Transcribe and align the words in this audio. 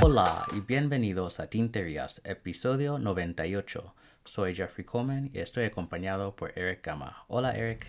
Hola 0.00 0.46
y 0.56 0.60
bienvenidos 0.60 1.40
a 1.40 1.48
Tinterías, 1.48 2.22
episodio 2.24 2.98
98. 2.98 3.94
Soy 4.24 4.54
Jeffrey 4.54 4.86
Coleman 4.86 5.30
y 5.34 5.40
estoy 5.40 5.64
acompañado 5.64 6.34
por 6.34 6.58
Eric 6.58 6.86
Gama. 6.86 7.24
Hola 7.28 7.52
Eric. 7.52 7.86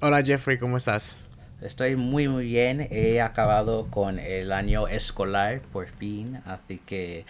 Hola 0.00 0.22
Jeffrey, 0.22 0.58
¿cómo 0.58 0.76
estás? 0.76 1.16
Estoy 1.62 1.96
muy 1.96 2.28
muy 2.28 2.44
bien. 2.44 2.88
He 2.90 3.22
acabado 3.22 3.86
con 3.90 4.18
el 4.18 4.52
año 4.52 4.86
escolar 4.86 5.62
por 5.72 5.88
fin, 5.88 6.42
así 6.44 6.78
que 6.84 7.24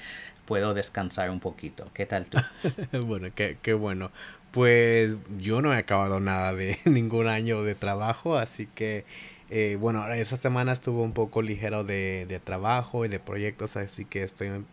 puedo 0.45 0.75
descansar 0.75 1.31
un 1.31 1.39
poquito. 1.39 1.89
¿Qué 1.95 2.07
tal 2.07 2.27
tú? 2.27 2.39
bueno, 3.07 3.29
qué, 3.33 3.59
qué 3.63 3.73
bueno. 3.73 4.11
Pues 4.53 5.15
yo 5.39 5.63
no 5.63 5.73
he 5.73 5.77
acabado 5.77 6.21
nada 6.21 6.53
de 6.55 6.79
ningún 6.85 7.29
año 7.29 7.63
de 7.63 7.75
trabajo, 7.75 8.37
así 8.37 8.67
que 8.67 9.05
eh, 9.51 9.77
bueno, 9.81 10.07
esa 10.13 10.37
semana 10.37 10.73
estuvo 10.73 11.03
un 11.03 11.13
poco 11.13 11.43
ligero 11.43 11.85
de, 11.85 12.27
de, 12.27 12.41
trabajo 12.41 13.05
y 13.05 13.09
de 13.09 13.19
proyectos, 13.21 13.77
así 13.77 14.05
que 14.05 14.23
estoy 14.23 14.65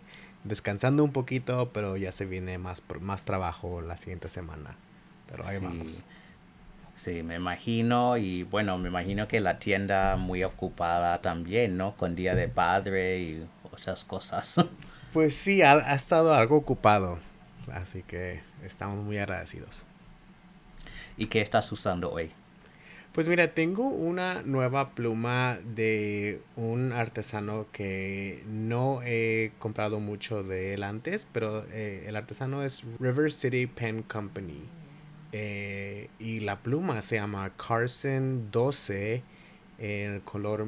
descansando 0.43 1.03
un 1.03 1.11
poquito, 1.11 1.71
pero 1.73 1.97
ya 1.97 2.11
se 2.11 2.25
viene 2.25 2.57
más, 2.59 2.83
más 3.01 3.25
trabajo 3.25 3.81
la 3.81 3.97
siguiente 3.97 4.29
semana. 4.29 4.75
Pero 5.27 5.45
ahí 5.45 5.59
Sí. 5.59 5.65
vamos. 5.65 6.03
Sí, 6.95 7.21
me 7.23 7.35
imagino 7.35 8.17
y 8.17 8.43
bueno, 8.43 8.77
me 8.79 8.89
imagino 8.89 9.27
que 9.27 9.39
la 9.39 9.59
tienda 9.59 10.15
muy 10.17 10.43
ocupada 10.43 11.21
también, 11.21 11.77
¿no? 11.77 11.95
Con 11.95 12.15
Día 12.15 12.33
de 12.35 12.47
Padre 12.49 13.19
y 13.19 13.47
otras 13.71 14.03
cosas. 14.03 14.55
Pues 15.13 15.35
sí, 15.35 15.61
ha, 15.61 15.73
ha 15.73 15.95
estado 15.95 16.33
algo 16.33 16.57
ocupado, 16.57 17.19
así 17.73 18.03
que 18.03 18.41
estamos 18.63 19.03
muy 19.03 19.17
agradecidos. 19.17 19.85
¿Y 21.17 21.27
qué 21.27 21.41
estás 21.41 21.71
usando 21.71 22.11
hoy? 22.11 22.31
Pues 23.17 23.27
mira, 23.27 23.51
tengo 23.55 23.87
una 23.87 24.43
nueva 24.43 24.91
pluma 24.91 25.57
de 25.75 26.39
un 26.55 26.91
artesano 26.91 27.65
que 27.71 28.43
no 28.47 29.01
he 29.03 29.53
comprado 29.57 29.99
mucho 29.99 30.43
de 30.43 30.75
él 30.75 30.83
antes, 30.83 31.27
pero 31.31 31.65
eh, 31.71 32.05
el 32.07 32.15
artesano 32.15 32.61
es 32.63 32.83
River 32.99 33.31
City 33.31 33.65
Pen 33.65 34.03
Company. 34.03 34.61
Eh, 35.31 36.09
y 36.19 36.41
la 36.41 36.59
pluma 36.59 37.01
se 37.01 37.15
llama 37.15 37.51
Carson 37.57 38.49
12 38.51 39.23
en 39.79 40.11
el 40.13 40.21
color 40.21 40.67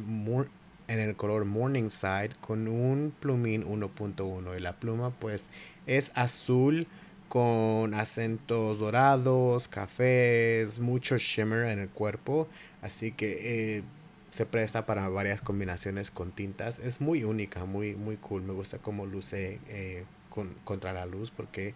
en 0.88 1.00
el 1.00 1.16
color 1.16 1.46
Morningside 1.46 2.32
con 2.42 2.68
un 2.68 3.14
plumín 3.20 3.64
1.1 3.64 4.58
y 4.58 4.60
la 4.60 4.74
pluma 4.74 5.12
pues 5.12 5.46
es 5.86 6.12
azul 6.16 6.88
con 7.30 7.94
acentos 7.94 8.80
dorados, 8.80 9.68
cafés, 9.70 10.80
mucho 10.80 11.18
shimmer 11.18 11.66
en 11.72 11.80
el 11.80 11.90
cuerpo, 11.90 12.48
así 12.82 13.12
que 13.14 13.78
eh, 13.80 13.84
se 14.32 14.46
presta 14.46 14.86
para 14.86 15.10
varias 15.10 15.42
combinaciones 15.42 16.12
con 16.12 16.32
tintas. 16.32 16.80
Es 16.80 17.02
muy 17.02 17.24
única, 17.24 17.66
muy 17.66 17.96
muy 17.96 18.18
cool. 18.18 18.44
Me 18.44 18.54
gusta 18.54 18.80
cómo 18.80 19.06
luce 19.06 19.60
eh, 19.70 20.06
con- 20.30 20.56
contra 20.66 20.94
la 20.94 21.06
luz 21.06 21.32
porque 21.32 21.74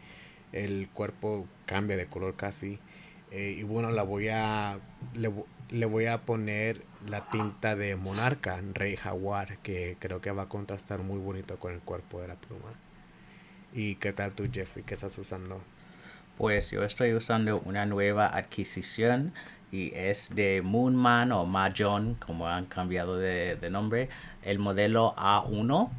el 0.52 0.90
cuerpo 0.94 1.48
cambia 1.66 1.98
de 1.98 2.08
color 2.08 2.36
casi. 2.36 2.80
Eh, 3.32 3.56
y 3.60 3.64
bueno, 3.64 3.92
la 3.92 4.04
voy 4.04 4.30
a 4.30 4.80
le, 5.16 5.32
le 5.72 5.86
voy 5.86 6.06
a 6.08 6.22
poner 6.26 6.82
la 7.08 7.30
tinta 7.30 7.76
de 7.76 7.96
Monarca, 7.96 8.62
Rey 8.74 8.96
Jaguar, 8.96 9.58
que 9.60 9.98
creo 10.00 10.22
que 10.22 10.32
va 10.32 10.44
a 10.44 10.50
contrastar 10.50 11.00
muy 11.00 11.20
bonito 11.20 11.58
con 11.60 11.74
el 11.74 11.80
cuerpo 11.82 12.22
de 12.22 12.28
la 12.30 12.36
pluma. 12.36 12.74
¿Y 13.74 13.96
qué 13.96 14.14
tal 14.14 14.34
tú, 14.34 14.46
Jeffrey? 14.52 14.84
¿Qué 14.86 14.94
estás 14.94 15.18
usando? 15.18 15.62
Pues 16.38 16.72
yo 16.72 16.84
estoy 16.84 17.14
usando 17.14 17.60
una 17.66 17.86
nueva 17.86 18.28
adquisición 18.28 19.34
y 19.72 19.92
es 19.96 20.30
de 20.36 20.62
Moonman 20.64 21.32
o 21.32 21.46
Mahjong, 21.46 22.16
como 22.16 22.48
han 22.48 22.66
cambiado 22.66 23.18
de, 23.18 23.56
de 23.56 23.70
nombre, 23.70 24.10
el 24.44 24.60
modelo 24.60 25.16
A1, 25.18 25.90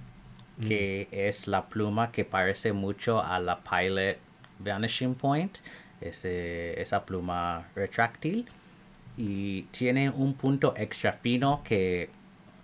que 0.66 1.08
es 1.10 1.48
la 1.48 1.68
pluma 1.68 2.12
que 2.12 2.24
parece 2.24 2.72
mucho 2.72 3.22
a 3.22 3.40
la 3.40 3.60
Pilot 3.60 4.18
Vanishing 4.60 5.16
Point, 5.16 5.58
ese, 6.00 6.80
esa 6.80 7.04
pluma 7.04 7.66
retráctil, 7.74 8.46
y 9.16 9.62
tiene 9.64 10.10
un 10.10 10.34
punto 10.34 10.74
extra 10.76 11.12
fino 11.12 11.62
que, 11.64 12.10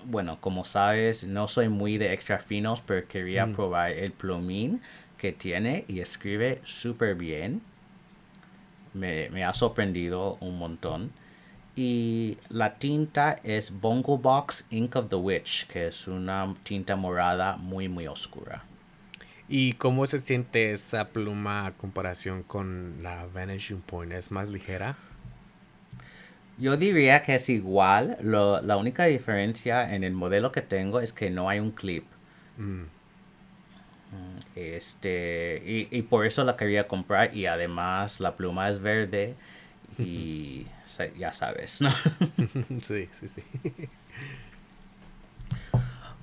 bueno, 0.04 0.38
como 0.41 0.65
sabes, 0.65 1.25
no 1.25 1.49
soy 1.49 1.69
muy 1.69 1.99
de 1.99 2.12
extra 2.12 2.38
finos, 2.38 2.81
pero 2.81 3.06
quería 3.09 3.47
Mm. 3.47 3.53
probar 3.53 3.91
el 3.93 4.12
plumín 4.12 4.81
que 5.20 5.32
tiene 5.32 5.84
y 5.86 6.00
escribe 6.00 6.60
súper 6.64 7.14
bien 7.14 7.60
me, 8.94 9.28
me 9.31 9.44
ha 9.44 9.53
sorprendido 9.53 10.36
un 10.41 10.58
montón. 10.58 11.12
Y 11.76 12.38
la 12.48 12.75
tinta 12.75 13.38
es 13.44 13.70
Bongo 13.81 14.19
Box 14.19 14.66
Ink 14.70 14.97
of 14.97 15.08
the 15.08 15.16
Witch, 15.16 15.66
que 15.66 15.86
es 15.86 16.08
una 16.08 16.54
tinta 16.64 16.97
morada 16.97 17.56
muy, 17.56 17.88
muy 17.88 18.06
oscura. 18.06 18.64
¿Y 19.48 19.75
cómo 19.75 20.06
se 20.06 20.20
siente 20.20 20.72
esa 20.72 21.08
pluma 21.08 21.66
a 21.66 21.72
comparación 21.72 22.42
con 22.42 23.02
la 23.02 23.26
Vanishing 23.32 23.81
Point? 23.82 24.12
¿Es 24.12 24.31
más 24.31 24.48
ligera? 24.48 24.97
Yo 26.58 26.76
diría 26.76 27.22
que 27.22 27.37
es 27.37 27.48
igual, 27.48 28.19
lo- 28.22 28.60
la 28.60 28.76
única 28.76 29.04
diferencia 29.06 29.94
en 29.94 30.04
el 30.04 30.12
modelo 30.12 30.52
que 30.52 30.60
tengo 30.62 31.00
es 31.00 31.12
que 31.12 31.31
no 31.31 31.48
hay 31.48 31.58
un 31.58 31.70
clip. 31.70 32.04
Mm. 32.58 32.82
Este, 34.56 35.62
y, 35.65 35.97
y 35.97 36.03
por 36.03 36.26
eso 36.26 36.44
la 36.44 36.56
quería 36.56 36.88
comprar 36.88 37.37
y 37.37 37.47
además 37.47 38.21
la 38.21 38.37
pluma 38.37 38.69
es 38.69 38.81
verde 38.81 39.37
y 39.98 40.66
ya 41.19 41.32
sabes, 41.32 41.81
¿no? 41.81 41.91
sí, 42.82 43.09
sí, 43.12 43.28
sí. 43.28 43.43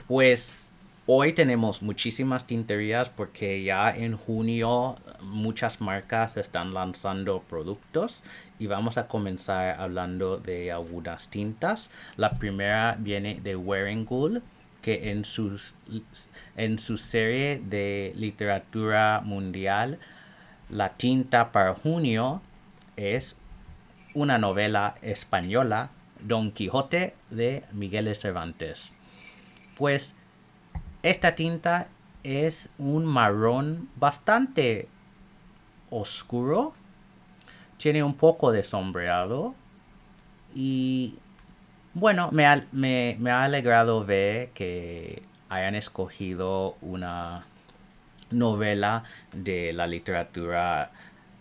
Pues 0.08 0.58
hoy 1.06 1.34
tenemos 1.34 1.82
muchísimas 1.82 2.48
tinterías 2.48 3.10
porque 3.10 3.64
ya 3.64 3.90
en 3.92 4.18
junio 4.18 4.98
muchas 5.22 5.82
marcas 5.82 6.38
están 6.38 6.74
lanzando 6.74 7.42
productos 7.42 8.24
y 8.60 8.68
vamos 8.68 8.98
a 8.98 9.08
comenzar 9.08 9.80
hablando 9.80 10.38
de 10.38 10.72
algunas 10.72 11.30
tintas. 11.30 11.90
La 12.16 12.32
primera 12.38 12.96
viene 13.00 13.40
de 13.42 13.56
Wearing 13.56 14.06
Ghoul 14.06 14.44
que 14.88 15.12
en, 15.12 15.26
sus, 15.26 15.74
en 16.56 16.80
su 16.80 16.96
serie 16.96 17.62
de 17.62 18.14
literatura 18.16 19.20
mundial 19.22 20.00
la 20.70 20.94
tinta 20.94 21.52
para 21.52 21.74
junio 21.74 22.42
es 22.96 23.36
una 24.14 24.38
novela 24.38 24.96
española 25.02 25.90
Don 26.22 26.52
Quijote 26.52 27.16
de 27.30 27.66
Miguel 27.74 28.16
Cervantes. 28.16 28.94
Pues 29.76 30.16
esta 31.04 31.36
tinta 31.36 31.90
es 32.24 32.70
un 32.78 33.04
marrón 33.04 33.90
bastante 33.98 34.88
oscuro. 35.90 36.72
Tiene 37.76 38.06
un 38.06 38.14
poco 38.14 38.54
de 38.54 38.64
sombreado. 38.64 39.54
Y 40.56 41.16
bueno, 42.00 42.30
me 42.32 42.46
ha, 42.46 43.44
alegrado 43.44 44.06
ver 44.06 44.50
que 44.50 45.24
hayan 45.50 45.74
escogido 45.74 46.78
una 46.82 47.46
novela 48.30 49.04
de 49.34 49.74
la 49.74 49.88
literatura 49.88 50.92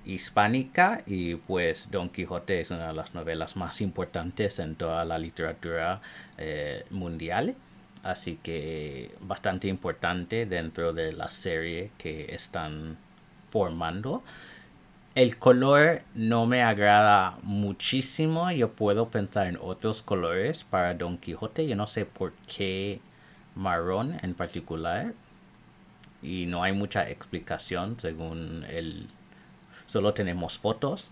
hispánica 0.06 1.02
y 1.04 1.34
pues 1.34 1.90
Don 1.90 2.08
Quijote 2.08 2.60
es 2.60 2.70
una 2.70 2.88
de 2.88 2.94
las 2.94 3.14
novelas 3.14 3.56
más 3.56 3.80
importantes 3.80 4.58
en 4.58 4.76
toda 4.76 5.04
la 5.04 5.18
literatura 5.18 6.00
eh, 6.38 6.86
mundial. 6.90 7.54
Así 8.02 8.38
que 8.42 9.10
bastante 9.20 9.68
importante 9.68 10.46
dentro 10.46 10.94
de 10.94 11.12
la 11.12 11.28
serie 11.28 11.90
que 11.98 12.34
están 12.34 12.96
formando 13.50 14.22
el 15.16 15.38
color 15.38 16.02
no 16.14 16.44
me 16.46 16.62
agrada 16.62 17.38
muchísimo. 17.42 18.50
Yo 18.50 18.72
puedo 18.72 19.08
pensar 19.08 19.46
en 19.46 19.58
otros 19.60 20.02
colores 20.02 20.64
para 20.64 20.92
Don 20.92 21.16
Quijote. 21.16 21.66
Yo 21.66 21.74
no 21.74 21.86
sé 21.86 22.04
por 22.04 22.34
qué 22.46 23.00
marrón 23.54 24.18
en 24.22 24.34
particular. 24.34 25.14
Y 26.22 26.44
no 26.46 26.62
hay 26.62 26.72
mucha 26.72 27.08
explicación 27.08 27.98
según 27.98 28.66
el 28.68 29.08
solo 29.86 30.12
tenemos 30.12 30.58
fotos. 30.58 31.10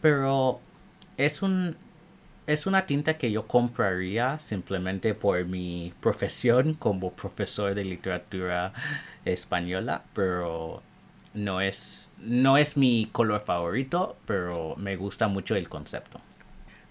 Pero 0.00 0.60
es 1.18 1.42
un 1.42 1.76
es 2.46 2.66
una 2.66 2.86
tinta 2.86 3.18
que 3.18 3.30
yo 3.30 3.46
compraría 3.46 4.38
simplemente 4.38 5.14
por 5.14 5.44
mi 5.46 5.92
profesión 6.00 6.74
como 6.74 7.12
profesor 7.12 7.74
de 7.74 7.84
literatura 7.84 8.72
española. 9.26 10.02
Pero 10.14 10.82
no 11.34 11.60
es 11.60 12.10
no 12.18 12.56
es 12.56 12.76
mi 12.76 13.08
color 13.12 13.42
favorito 13.44 14.16
pero 14.26 14.76
me 14.76 14.96
gusta 14.96 15.28
mucho 15.28 15.56
el 15.56 15.68
concepto 15.68 16.20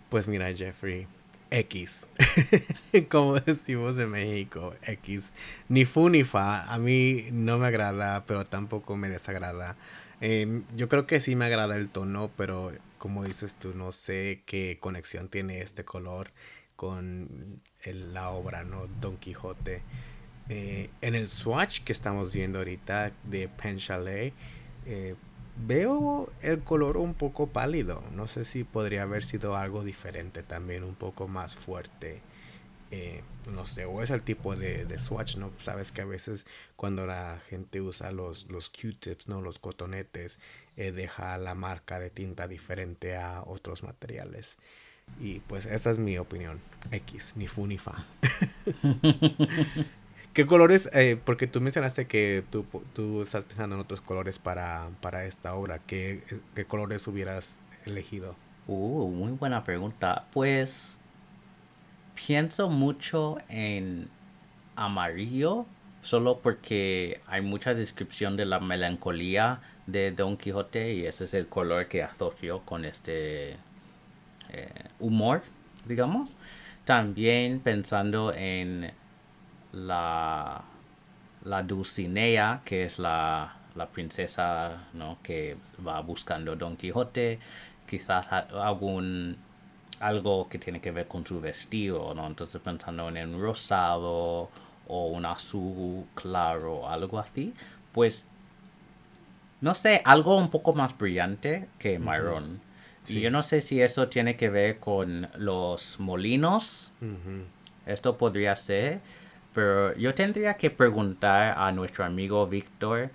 Pues 0.10 0.28
mira, 0.28 0.54
Jeffrey, 0.54 1.08
X. 1.50 2.08
Como 3.10 3.40
decimos 3.40 3.98
en 4.00 4.12
México, 4.12 4.74
X. 4.84 5.32
Ni 5.70 5.86
fu 5.86 6.10
ni 6.10 6.24
fa. 6.24 6.64
A 6.72 6.78
mí 6.80 7.30
no 7.32 7.58
me 7.58 7.68
agrada, 7.68 8.26
pero 8.26 8.46
tampoco 8.46 8.96
me 8.96 9.10
desagrada. 9.10 9.76
Eh, 10.22 10.62
yo 10.76 10.90
creo 10.90 11.06
que 11.08 11.20
sí 11.20 11.36
me 11.36 11.46
agrada 11.46 11.76
el 11.76 11.90
tono, 11.90 12.32
pero 12.38 12.72
como 12.98 13.24
dices 13.24 13.56
tú, 13.56 13.74
no 13.74 13.92
sé 13.92 14.44
qué 14.46 14.78
conexión 14.80 15.30
tiene 15.30 15.62
este 15.62 15.84
color 15.84 16.32
con 16.76 17.62
la 17.86 18.30
obra, 18.30 18.64
¿no? 18.64 18.88
Don 19.02 19.18
Quijote. 19.18 19.82
Eh, 20.50 20.90
en 21.02 21.16
el 21.16 21.30
swatch 21.30 21.82
que 21.82 21.94
estamos 21.94 22.34
viendo 22.34 22.60
ahorita 22.60 23.12
de 23.24 23.48
Pen 23.48 23.78
Chalet, 23.78 24.34
eh, 24.86 25.16
veo 25.66 26.30
el 26.42 26.60
color 26.64 26.98
un 26.98 27.14
poco 27.14 27.48
pálido. 27.48 28.04
No 28.14 28.28
sé 28.28 28.46
si 28.46 28.64
podría 28.64 29.04
haber 29.04 29.24
sido 29.24 29.56
algo 29.56 29.84
diferente 29.84 30.44
también, 30.44 30.84
un 30.84 30.96
poco 30.96 31.28
más 31.28 31.56
fuerte. 31.56 32.22
Eh, 32.92 33.24
no 33.52 33.66
sé, 33.66 33.86
o 33.86 34.04
es 34.04 34.12
el 34.12 34.22
tipo 34.22 34.56
de, 34.56 35.00
swatch, 35.00 35.38
¿no? 35.38 35.52
Sabes 35.58 35.92
que 35.92 36.02
a 36.02 36.06
veces 36.06 36.46
cuando 36.76 37.08
la 37.08 37.42
gente 37.50 37.82
usa 37.82 38.12
los, 38.12 38.46
los 38.52 38.70
Q-tips, 38.70 39.28
¿no? 39.28 39.42
Los 39.42 39.58
cotonetes, 39.58 40.40
deja 40.76 41.38
la 41.38 41.56
marca 41.56 42.00
de 42.00 42.10
tinta 42.12 42.48
diferente 42.48 43.16
a 43.16 43.42
otros 43.44 43.82
materiales. 43.84 44.58
Y 45.20 45.40
pues 45.42 45.66
esta 45.66 45.92
es 45.92 46.00
mi 46.00 46.18
opinión. 46.18 46.60
X, 46.92 47.34
ni 47.36 47.48
fu 47.48 47.66
ni 47.66 47.78
fa. 47.78 47.96
¿Qué 50.34 50.48
colores? 50.48 50.90
Eh, 50.94 51.20
porque 51.24 51.46
tú 51.46 51.62
mencionaste 51.62 52.08
que 52.08 52.44
tú, 52.50 52.66
tú, 52.94 53.22
estás 53.22 53.46
pensando 53.46 53.76
en 53.76 53.82
otros 53.82 54.02
colores 54.02 54.40
para, 54.40 54.90
para 55.00 55.26
esta 55.26 55.54
obra. 55.54 55.80
¿Qué, 55.86 56.24
¿Qué, 56.56 56.66
colores 56.66 57.08
hubieras 57.08 57.60
elegido? 57.86 58.36
Uh, 58.66 59.10
muy 59.10 59.34
buena 59.34 59.64
pregunta. 59.64 60.26
Pues 60.34 61.00
pienso 62.16 62.68
mucho 62.68 63.38
en 63.48 64.10
amarillo, 64.76 65.68
solo 66.02 66.40
porque 66.40 67.22
hay 67.28 67.42
mucha 67.42 67.76
descripción 67.76 68.36
de 68.36 68.46
la 68.46 68.60
melancolía 68.60 69.62
de 69.86 70.12
Don 70.12 70.38
Quijote 70.38 70.96
y 70.96 71.06
ese 71.06 71.26
es 71.26 71.36
el 71.36 71.48
color 71.48 71.88
que 71.88 72.02
asocio 72.02 72.62
con 72.62 72.86
este 72.86 73.52
eh, 74.50 74.70
humor, 75.00 75.44
digamos. 75.86 76.36
También 76.86 77.60
pensando 77.60 78.34
en 78.34 78.92
la, 79.74 80.64
la 81.44 81.64
Dulcinea, 81.64 82.62
que 82.64 82.86
es 82.86 83.00
la, 83.00 83.54
la 83.76 83.88
princesa 83.88 84.88
¿no? 84.94 85.18
que 85.22 85.58
va 85.86 86.00
buscando 86.02 86.56
Don 86.56 86.76
Quijote, 86.76 87.40
quizás 87.88 88.28
algún 88.32 89.38
algo 90.00 90.50
que 90.50 90.60
tiene 90.60 90.82
que 90.82 90.92
ver 90.92 91.08
con 91.08 91.26
su 91.26 91.40
vestido, 91.40 92.14
¿no? 92.14 92.28
Entonces 92.28 92.60
pensando 92.62 93.08
en 93.10 93.36
un 93.36 93.42
rosado 93.42 94.50
o 94.88 95.08
un 95.08 95.26
azul 95.26 96.06
claro, 96.14 96.90
algo 96.90 97.20
así, 97.20 97.54
pues 97.94 98.26
no 99.62 99.74
sé, 99.74 100.02
algo 100.04 100.38
un 100.38 100.50
poco 100.50 100.74
más 100.74 100.98
brillante 100.98 101.70
que 101.80 102.00
marrón. 102.00 102.60
Y 103.08 103.22
yo 103.22 103.32
no 103.32 103.44
sé 103.44 103.62
si 103.62 103.82
eso 103.82 104.10
tiene 104.10 104.36
que 104.36 104.50
ver 104.50 104.80
con 104.80 105.30
los 105.38 106.00
molinos. 106.00 106.92
Esto 107.86 108.18
podría 108.18 108.56
ser 108.58 109.00
pero 109.54 109.96
yo 109.96 110.14
tendría 110.14 110.56
que 110.56 110.70
preguntar 110.70 111.56
a 111.58 111.72
nuestro 111.72 112.06
amigo 112.06 112.48
Víctor, 112.48 113.10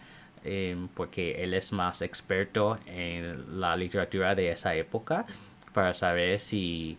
em, 0.44 0.88
porque 0.88 1.42
él 1.42 1.54
es 1.54 1.72
más 1.72 2.02
experto 2.02 2.78
en 2.86 3.60
la 3.60 3.76
literatura 3.76 4.34
de 4.34 4.50
esa 4.52 4.74
época, 4.74 5.26
para 5.72 5.94
saber 5.94 6.38
si 6.40 6.96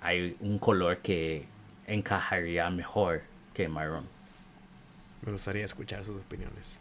hay 0.00 0.36
un 0.40 0.58
color 0.58 0.98
que 0.98 1.46
encajaría 1.86 2.70
mejor 2.70 3.22
que 3.54 3.68
marrón. 3.68 4.06
Me 5.22 5.32
gustaría 5.32 5.64
escuchar 5.64 6.04
sus 6.04 6.16
opiniones. 6.16 6.80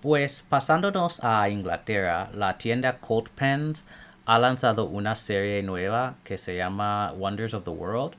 Pues 0.00 0.44
pasándonos 0.48 1.22
a 1.24 1.48
Inglaterra, 1.48 2.30
la 2.32 2.56
tienda 2.56 2.98
Coat 2.98 3.28
Pens 3.30 3.84
ha 4.28 4.38
lanzado 4.38 4.84
una 4.84 5.14
serie 5.14 5.62
nueva 5.62 6.16
que 6.22 6.36
se 6.36 6.54
llama 6.54 7.14
Wonders 7.16 7.54
of 7.54 7.64
the 7.64 7.70
World 7.70 8.12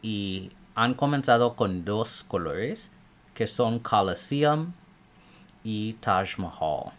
y 0.00 0.50
han 0.74 0.94
comenzado 0.94 1.56
con 1.56 1.84
dos 1.84 2.24
colores 2.26 2.90
que 3.34 3.46
son 3.46 3.78
Colosseum 3.78 4.72
y 5.62 5.92
Taj 6.00 6.38
Mahal. 6.38 6.92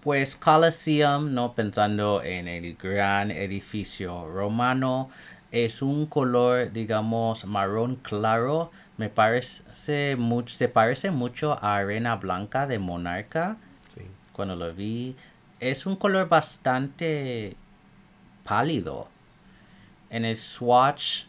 Pues 0.00 0.34
Colosseum, 0.34 1.32
no 1.32 1.54
pensando 1.54 2.20
en 2.20 2.48
el 2.48 2.74
gran 2.74 3.30
edificio 3.30 4.28
romano, 4.28 5.08
es 5.52 5.82
un 5.82 6.06
color, 6.06 6.72
digamos, 6.72 7.44
marrón 7.44 7.94
claro. 7.94 8.72
Me 8.96 9.08
parece 9.08 10.16
mucho, 10.16 10.56
se 10.56 10.68
parece 10.68 11.12
mucho 11.12 11.52
a 11.62 11.76
arena 11.76 12.16
blanca 12.16 12.66
de 12.66 12.80
Monarca. 12.80 13.56
Cuando 14.32 14.56
lo 14.56 14.72
vi, 14.72 15.14
es 15.62 15.86
un 15.86 15.94
color 15.94 16.28
bastante 16.28 17.56
pálido. 18.42 19.06
En 20.10 20.24
el 20.24 20.36
swatch 20.36 21.26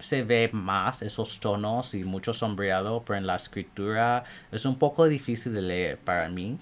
se 0.00 0.22
ve 0.22 0.48
más 0.50 1.02
esos 1.02 1.40
tonos 1.40 1.94
y 1.94 2.04
mucho 2.04 2.32
sombreado, 2.32 3.02
pero 3.06 3.18
en 3.18 3.26
la 3.26 3.36
escritura 3.36 4.24
es 4.50 4.64
un 4.64 4.78
poco 4.78 5.06
difícil 5.06 5.52
de 5.52 5.60
leer 5.60 5.98
para 5.98 6.30
mí, 6.30 6.58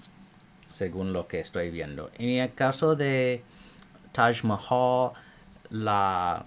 según 0.73 1.13
lo 1.13 1.25
que 1.25 1.39
estoy 1.39 1.71
viendo. 1.71 2.11
En 2.17 2.41
el 2.41 2.53
caso 2.53 2.97
de 2.97 3.43
Taj 4.11 4.43
Mahal, 4.43 5.13
la, 5.69 6.45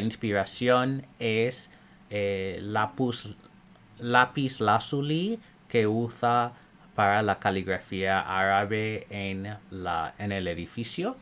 inspiración 0.00 1.04
es 1.18 1.70
eh, 2.08 2.58
lápiz, 2.62 3.26
lápiz 3.98 4.60
lazuli 4.60 5.38
que 5.68 5.86
usa 5.86 6.54
para 6.94 7.22
la 7.22 7.38
caligrafía 7.38 8.20
árabe 8.20 9.06
en, 9.10 9.56
la, 9.70 10.14
en 10.18 10.32
el 10.32 10.48
edificio. 10.48 11.16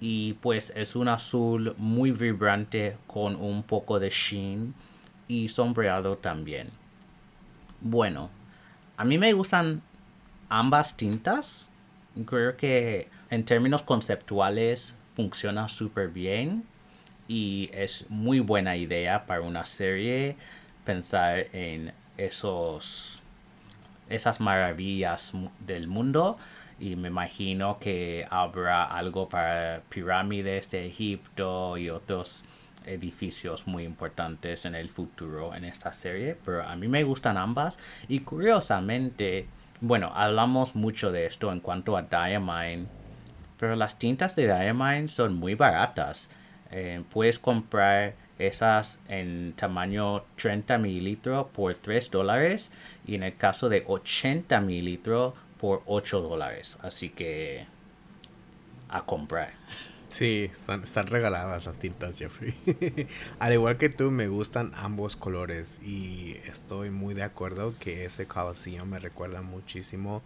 Y 0.00 0.34
pues 0.34 0.72
es 0.74 0.96
un 0.96 1.08
azul 1.08 1.74
muy 1.78 2.10
vibrante 2.10 2.96
con 3.06 3.36
un 3.36 3.62
poco 3.62 4.00
de 4.00 4.10
sheen 4.10 4.74
y 5.28 5.48
sombreado 5.48 6.18
también. 6.18 6.70
Bueno, 7.80 8.30
a 8.96 9.04
mí 9.04 9.18
me 9.18 9.32
gustan 9.32 9.82
ambas 10.48 10.96
tintas. 10.96 11.70
Creo 12.26 12.56
que 12.56 13.08
en 13.30 13.44
términos 13.44 13.82
conceptuales 13.82 14.94
funciona 15.14 15.68
súper 15.68 16.08
bien 16.08 16.64
y 17.28 17.70
es 17.72 18.06
muy 18.10 18.40
buena 18.40 18.76
idea 18.76 19.24
para 19.26 19.40
una 19.40 19.64
serie 19.64 20.36
pensar 20.84 21.46
en 21.52 21.92
esos 22.16 23.21
esas 24.08 24.40
maravillas 24.40 25.32
del 25.60 25.88
mundo 25.88 26.38
y 26.78 26.96
me 26.96 27.08
imagino 27.08 27.78
que 27.78 28.26
habrá 28.28 28.84
algo 28.84 29.28
para 29.28 29.82
pirámides 29.88 30.70
de 30.70 30.86
Egipto 30.86 31.76
y 31.76 31.90
otros 31.90 32.44
edificios 32.84 33.66
muy 33.66 33.84
importantes 33.84 34.64
en 34.64 34.74
el 34.74 34.90
futuro 34.90 35.54
en 35.54 35.64
esta 35.64 35.92
serie, 35.92 36.36
pero 36.44 36.64
a 36.64 36.74
mí 36.74 36.88
me 36.88 37.04
gustan 37.04 37.36
ambas 37.36 37.78
y 38.08 38.20
curiosamente, 38.20 39.46
bueno, 39.80 40.12
hablamos 40.14 40.74
mucho 40.74 41.12
de 41.12 41.26
esto 41.26 41.52
en 41.52 41.60
cuanto 41.60 41.96
a 41.96 42.02
Diamine, 42.02 42.86
pero 43.58 43.76
las 43.76 43.98
tintas 43.98 44.34
de 44.34 44.46
Diamine 44.46 45.06
son 45.06 45.36
muy 45.36 45.54
baratas. 45.54 46.30
Eh, 46.72 47.04
puedes 47.10 47.38
comprar 47.38 48.14
esas 48.46 48.98
en 49.08 49.52
tamaño 49.54 50.24
30 50.36 50.78
mililitros 50.78 51.46
por 51.48 51.74
3 51.74 52.10
dólares 52.10 52.72
y 53.06 53.14
en 53.14 53.22
el 53.22 53.36
caso 53.36 53.68
de 53.68 53.84
80 53.86 54.60
mililitros 54.60 55.34
por 55.58 55.82
8 55.86 56.20
dólares. 56.20 56.78
Así 56.82 57.08
que 57.08 57.66
a 58.88 59.04
comprar. 59.04 59.52
Sí, 60.12 60.50
están, 60.52 61.06
regaladas 61.06 61.64
las 61.64 61.78
tintas, 61.78 62.18
Jeffrey. 62.18 62.54
Al 63.38 63.54
igual 63.54 63.78
que 63.78 63.88
tú, 63.88 64.10
me 64.10 64.28
gustan 64.28 64.72
ambos 64.74 65.16
colores 65.16 65.80
y 65.82 66.36
estoy 66.44 66.90
muy 66.90 67.14
de 67.14 67.22
acuerdo 67.22 67.74
que 67.80 68.04
ese 68.04 68.26
Colosseum 68.26 68.90
me 68.90 68.98
recuerda 68.98 69.40
muchísimo 69.40 70.22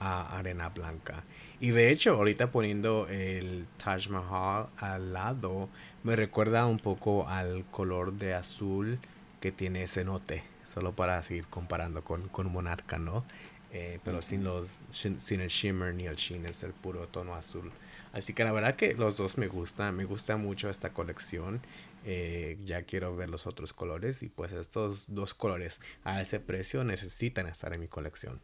a 0.00 0.36
Arena 0.36 0.68
Blanca. 0.68 1.24
Y 1.60 1.70
de 1.70 1.90
hecho, 1.90 2.12
ahorita 2.12 2.50
poniendo 2.50 3.06
el 3.08 3.66
Taj 3.82 4.08
Mahal 4.08 4.68
al 4.76 5.12
lado, 5.12 5.68
me 6.02 6.16
recuerda 6.16 6.66
un 6.66 6.78
poco 6.78 7.28
al 7.28 7.64
color 7.70 8.12
de 8.12 8.34
azul 8.34 8.98
que 9.40 9.52
tiene 9.52 9.86
cenote, 9.86 10.42
solo 10.64 10.92
para 10.92 11.22
seguir 11.22 11.46
comparando 11.46 12.02
con, 12.02 12.28
con 12.28 12.50
Monarca, 12.52 12.98
¿no? 12.98 13.24
Eh, 13.72 13.98
pero 14.04 14.22
sin, 14.22 14.44
los, 14.44 14.82
sin 14.88 15.40
el 15.40 15.48
shimmer 15.48 15.94
ni 15.94 16.06
el 16.06 16.14
sheen, 16.14 16.46
es 16.46 16.62
el 16.62 16.72
puro 16.72 17.08
tono 17.08 17.34
azul. 17.34 17.72
Así 18.12 18.32
que 18.32 18.44
la 18.44 18.52
verdad 18.52 18.76
que 18.76 18.94
los 18.94 19.16
dos 19.16 19.38
me 19.38 19.48
gustan, 19.48 19.96
me 19.96 20.04
gusta 20.04 20.36
mucho 20.36 20.70
esta 20.70 20.90
colección. 20.90 21.60
Eh, 22.06 22.58
ya 22.64 22.82
quiero 22.82 23.16
ver 23.16 23.28
los 23.28 23.48
otros 23.48 23.72
colores 23.72 24.22
y 24.22 24.28
pues 24.28 24.52
estos 24.52 25.12
dos 25.12 25.34
colores 25.34 25.80
a 26.04 26.20
ese 26.20 26.38
precio 26.38 26.84
necesitan 26.84 27.48
estar 27.48 27.72
en 27.72 27.80
mi 27.80 27.88
colección. 27.88 28.40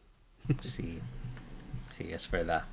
Sí, 0.59 0.99
sí, 2.01 2.13
es 2.13 2.29
verdad. 2.29 2.63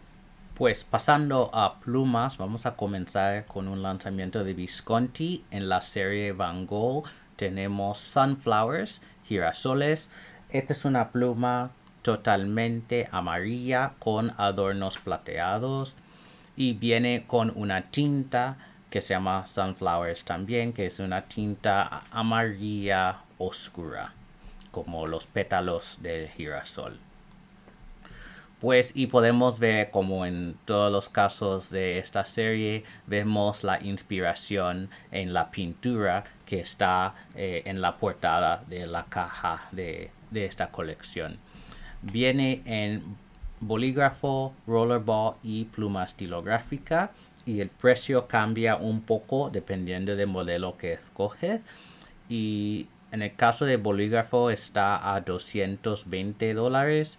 Pues 0.55 0.85
pasando 0.85 1.51
a 1.53 1.79
plumas, 1.79 2.37
vamos 2.37 2.67
a 2.67 2.75
comenzar 2.75 3.45
con 3.47 3.69
un 3.69 3.83
lanzamiento 3.83 4.43
de 4.43 4.55
Visconti 4.55 5.45
en 5.51 5.69
la 5.69 5.81
serie 5.81 6.33
Van 6.33 6.67
Gogh. 6.67 7.05
Tenemos 7.37 7.99
Sunflowers, 7.99 9.01
girasoles. 9.25 10.11
Esta 10.51 10.73
es 10.73 10.85
una 10.85 11.11
pluma 11.11 11.71
totalmente 12.03 13.09
amarilla 13.13 13.93
con 13.99 14.33
adornos 14.37 14.99
plateados 14.99 15.95
y 16.57 16.73
viene 16.73 17.25
con 17.27 17.53
una 17.55 17.91
tinta 17.91 18.57
que 18.91 19.01
se 19.01 19.15
llama 19.15 19.47
Sunflowers 19.47 20.25
también, 20.25 20.73
que 20.73 20.87
es 20.87 20.99
una 20.99 21.23
tinta 21.23 22.03
amarilla 22.11 23.19
oscura, 23.37 24.13
como 24.73 25.07
los 25.07 25.27
pétalos 25.27 25.99
del 26.01 26.29
girasol. 26.31 26.99
Pues 28.61 28.91
y 28.95 29.07
podemos 29.07 29.61
ver 29.61 29.91
como 29.91 30.27
en 30.27 30.57
todos 30.65 30.91
los 30.91 31.09
casos 31.09 31.71
de 31.71 31.99
esta 31.99 32.25
serie 32.25 32.83
vemos 33.07 33.63
la 33.63 33.81
inspiración 33.81 34.91
en 35.13 35.33
la 35.33 35.53
pintura 35.53 36.25
que 36.45 36.59
está 36.61 37.15
eh, 37.37 37.63
en 37.67 37.81
la 37.81 37.99
portada 37.99 38.65
de 38.67 38.89
la 38.89 39.05
caja 39.05 39.69
de, 39.71 40.11
de 40.33 40.45
esta 40.45 40.73
colección. 40.73 41.39
Viene 42.03 42.63
en 42.65 43.17
bolígrafo, 43.61 44.53
rollerball 44.67 45.37
y 45.45 45.67
pluma 45.67 46.05
estilográfica 46.05 47.13
y 47.47 47.61
el 47.61 47.69
precio 47.69 48.27
cambia 48.27 48.75
un 48.75 49.03
poco 49.03 49.51
dependiendo 49.51 50.17
del 50.17 50.27
modelo 50.27 50.77
que 50.77 50.95
escoges 50.95 51.61
y 52.29 52.89
en 53.11 53.23
el 53.23 53.35
caso 53.37 53.65
de 53.65 53.77
bolígrafo 53.77 54.51
está 54.51 55.15
a 55.15 55.21
220 55.21 56.55
dólares 56.55 57.19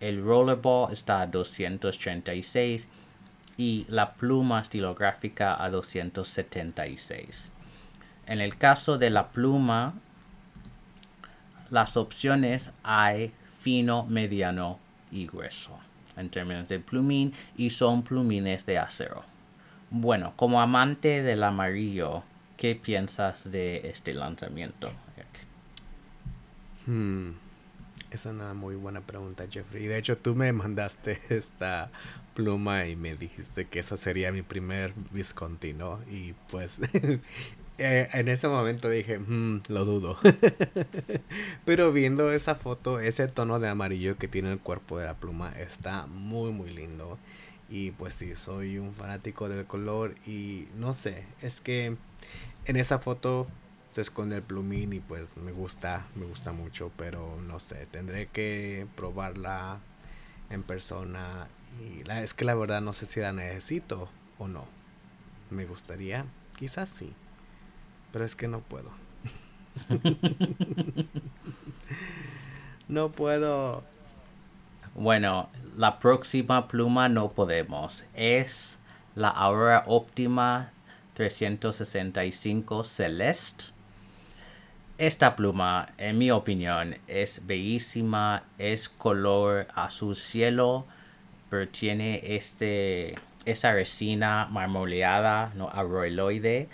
el 0.00 0.22
rollerball 0.22 0.92
está 0.92 1.22
a 1.22 1.26
236 1.26 2.88
y 3.56 3.86
la 3.88 4.14
pluma 4.14 4.60
estilográfica 4.60 5.62
a 5.62 5.70
276. 5.70 7.50
En 8.26 8.40
el 8.40 8.56
caso 8.56 8.98
de 8.98 9.10
la 9.10 9.28
pluma, 9.28 9.94
las 11.70 11.96
opciones 11.96 12.72
hay 12.82 13.32
fino, 13.58 14.04
mediano 14.04 14.78
y 15.10 15.26
grueso 15.26 15.78
en 16.16 16.30
términos 16.30 16.68
de 16.68 16.80
plumín 16.80 17.32
y 17.56 17.70
son 17.70 18.02
plumines 18.02 18.66
de 18.66 18.78
acero. 18.78 19.24
Bueno, 19.90 20.32
como 20.36 20.60
amante 20.60 21.22
del 21.22 21.42
amarillo, 21.42 22.22
¿qué 22.56 22.74
piensas 22.74 23.50
de 23.50 23.88
este 23.88 24.14
lanzamiento? 24.14 24.90
Hmm. 26.86 27.32
Es 28.16 28.24
una 28.24 28.54
muy 28.54 28.76
buena 28.76 29.02
pregunta, 29.02 29.44
Jeffrey. 29.46 29.84
Y 29.84 29.88
de 29.88 29.98
hecho 29.98 30.16
tú 30.16 30.34
me 30.34 30.50
mandaste 30.54 31.20
esta 31.28 31.90
pluma 32.32 32.86
y 32.86 32.96
me 32.96 33.14
dijiste 33.14 33.66
que 33.66 33.80
esa 33.80 33.98
sería 33.98 34.32
mi 34.32 34.40
primer 34.40 34.94
Visconti, 35.10 35.74
¿no? 35.74 36.00
Y 36.10 36.32
pues 36.50 36.80
eh, 37.78 38.08
en 38.14 38.28
ese 38.28 38.48
momento 38.48 38.88
dije, 38.88 39.18
hmm, 39.18 39.64
lo 39.68 39.84
dudo. 39.84 40.18
Pero 41.66 41.92
viendo 41.92 42.32
esa 42.32 42.54
foto, 42.54 43.00
ese 43.00 43.28
tono 43.28 43.60
de 43.60 43.68
amarillo 43.68 44.16
que 44.16 44.28
tiene 44.28 44.50
el 44.50 44.60
cuerpo 44.60 44.98
de 44.98 45.04
la 45.04 45.16
pluma 45.16 45.52
está 45.52 46.06
muy, 46.06 46.52
muy 46.52 46.70
lindo. 46.70 47.18
Y 47.68 47.90
pues 47.90 48.14
sí, 48.14 48.34
soy 48.34 48.78
un 48.78 48.94
fanático 48.94 49.50
del 49.50 49.66
color 49.66 50.14
y 50.26 50.68
no 50.78 50.94
sé, 50.94 51.26
es 51.42 51.60
que 51.60 51.96
en 52.64 52.76
esa 52.76 52.98
foto 52.98 53.46
se 53.96 54.02
esconde 54.02 54.36
el 54.36 54.42
plumín 54.42 54.92
y 54.92 55.00
pues 55.00 55.34
me 55.38 55.52
gusta, 55.52 56.04
me 56.16 56.26
gusta 56.26 56.52
mucho, 56.52 56.92
pero 56.98 57.40
no 57.46 57.58
sé, 57.58 57.86
tendré 57.90 58.26
que 58.26 58.86
probarla 58.94 59.78
en 60.50 60.62
persona 60.62 61.46
y 61.80 62.04
la, 62.04 62.22
es 62.22 62.34
que 62.34 62.44
la 62.44 62.54
verdad 62.54 62.82
no 62.82 62.92
sé 62.92 63.06
si 63.06 63.20
la 63.20 63.32
necesito 63.32 64.10
o 64.38 64.48
no. 64.48 64.66
Me 65.48 65.64
gustaría, 65.64 66.26
quizás 66.58 66.90
sí, 66.90 67.14
pero 68.12 68.26
es 68.26 68.36
que 68.36 68.48
no 68.48 68.60
puedo. 68.60 68.90
no 72.88 73.12
puedo. 73.12 73.82
Bueno, 74.94 75.48
la 75.74 75.98
próxima 76.00 76.68
pluma 76.68 77.08
no 77.08 77.30
podemos. 77.30 78.04
Es 78.12 78.78
la 79.14 79.28
Aurora 79.28 79.84
Óptima 79.86 80.70
365 81.14 82.84
Celeste 82.84 83.75
esta 84.98 85.36
pluma, 85.36 85.90
en 85.98 86.16
mi 86.16 86.30
opinión, 86.30 86.96
es 87.06 87.46
bellísima, 87.46 88.44
es 88.58 88.88
color 88.88 89.68
azul 89.74 90.16
cielo, 90.16 90.86
pero 91.50 91.68
tiene 91.68 92.20
este, 92.24 93.14
esa 93.44 93.72
resina 93.72 94.46
marmoleada, 94.50 95.52
no 95.54 95.68
arroiloide. 95.68 96.68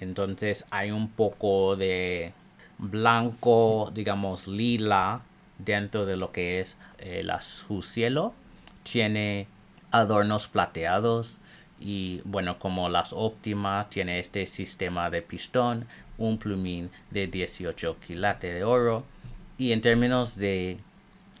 Entonces 0.00 0.66
hay 0.70 0.90
un 0.90 1.08
poco 1.08 1.76
de 1.76 2.32
blanco, 2.78 3.92
digamos, 3.94 4.48
lila 4.48 5.22
dentro 5.58 6.04
de 6.04 6.16
lo 6.16 6.32
que 6.32 6.60
es 6.60 6.76
el 6.98 7.30
azul 7.30 7.84
cielo. 7.84 8.34
Tiene 8.82 9.46
adornos 9.92 10.48
plateados 10.48 11.38
y 11.78 12.22
bueno, 12.24 12.58
como 12.58 12.88
las 12.88 13.12
óptimas, 13.12 13.88
tiene 13.88 14.18
este 14.18 14.46
sistema 14.46 15.10
de 15.10 15.22
pistón 15.22 15.86
un 16.22 16.38
plumín 16.38 16.90
de 17.10 17.26
18 17.26 17.98
quilates 17.98 18.54
de 18.54 18.64
oro. 18.64 19.04
Y 19.58 19.72
en 19.72 19.80
términos 19.80 20.36
de 20.36 20.78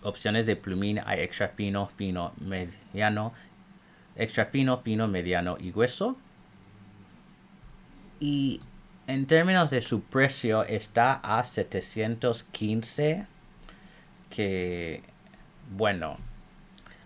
opciones 0.02 0.46
de 0.46 0.56
plumín 0.56 1.00
hay 1.06 1.20
extra 1.20 1.48
fino, 1.48 1.88
fino, 1.96 2.32
mediano, 2.38 3.32
extra 4.16 4.46
fino, 4.46 4.78
fino, 4.78 5.08
mediano 5.08 5.56
y 5.58 5.70
grueso. 5.70 6.16
Y 8.18 8.60
en 9.06 9.26
términos 9.26 9.70
de 9.70 9.80
su 9.82 10.02
precio 10.02 10.64
está 10.64 11.14
a 11.14 11.44
715 11.44 13.26
que 14.30 15.02
bueno 15.76 16.16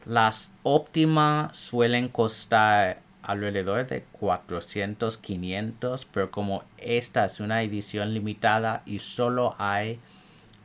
las 0.04 0.52
óptimas 0.62 1.56
suelen 1.56 2.08
costar 2.08 3.00
alrededor 3.26 3.86
de 3.88 4.04
400, 4.12 5.18
500, 5.18 6.04
pero 6.06 6.30
como 6.30 6.62
esta 6.78 7.24
es 7.24 7.40
una 7.40 7.60
edición 7.62 8.14
limitada 8.14 8.84
y 8.86 9.00
solo 9.00 9.56
hay 9.58 9.98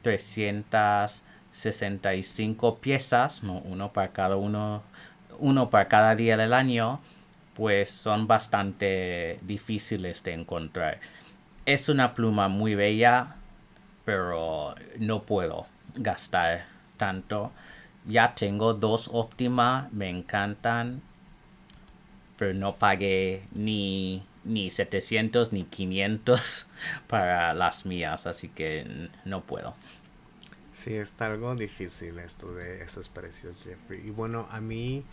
365 0.03 2.77
piezas, 2.77 3.41
no 3.41 3.58
uno 3.65 3.91
para 3.91 4.10
cada 4.10 4.36
uno, 4.36 4.84
uno 5.39 5.72
para 5.72 5.88
cada 5.88 6.15
día 6.15 6.38
del 6.38 6.53
año, 6.53 7.00
pues 7.56 7.89
son 7.89 8.27
bastante 8.27 9.39
difíciles 9.41 10.24
de 10.24 10.34
encontrar. 10.34 11.00
Es 11.65 11.89
una 11.89 12.13
pluma 12.13 12.48
muy 12.48 12.75
bella, 12.75 13.38
pero 14.06 14.75
no 15.00 15.24
puedo 15.24 15.65
gastar 15.96 16.65
tanto. 16.98 17.51
Ya 18.06 18.36
tengo 18.36 18.75
dos 18.75 19.10
óptima, 19.12 19.89
me 19.91 20.10
encantan, 20.10 21.01
pero 22.41 22.55
no 22.55 22.75
pagué 22.75 23.43
ni, 23.53 24.25
ni 24.43 24.71
700 24.71 25.53
ni 25.53 25.63
500 25.63 26.67
para 27.07 27.53
las 27.53 27.86
mías, 27.86 28.25
así 28.25 28.48
que 28.48 29.10
no 29.25 29.43
puedo. 29.43 29.75
Sí, 30.74 30.95
está 30.95 31.27
algo 31.27 31.53
difícil 31.53 32.17
esto 32.17 32.51
de 32.51 32.81
esos 32.81 33.10
precios, 33.10 33.57
Jeffrey. 33.63 34.01
Y 34.07 34.10
bueno, 34.10 34.48
a 34.50 34.60
mí, 34.60 35.03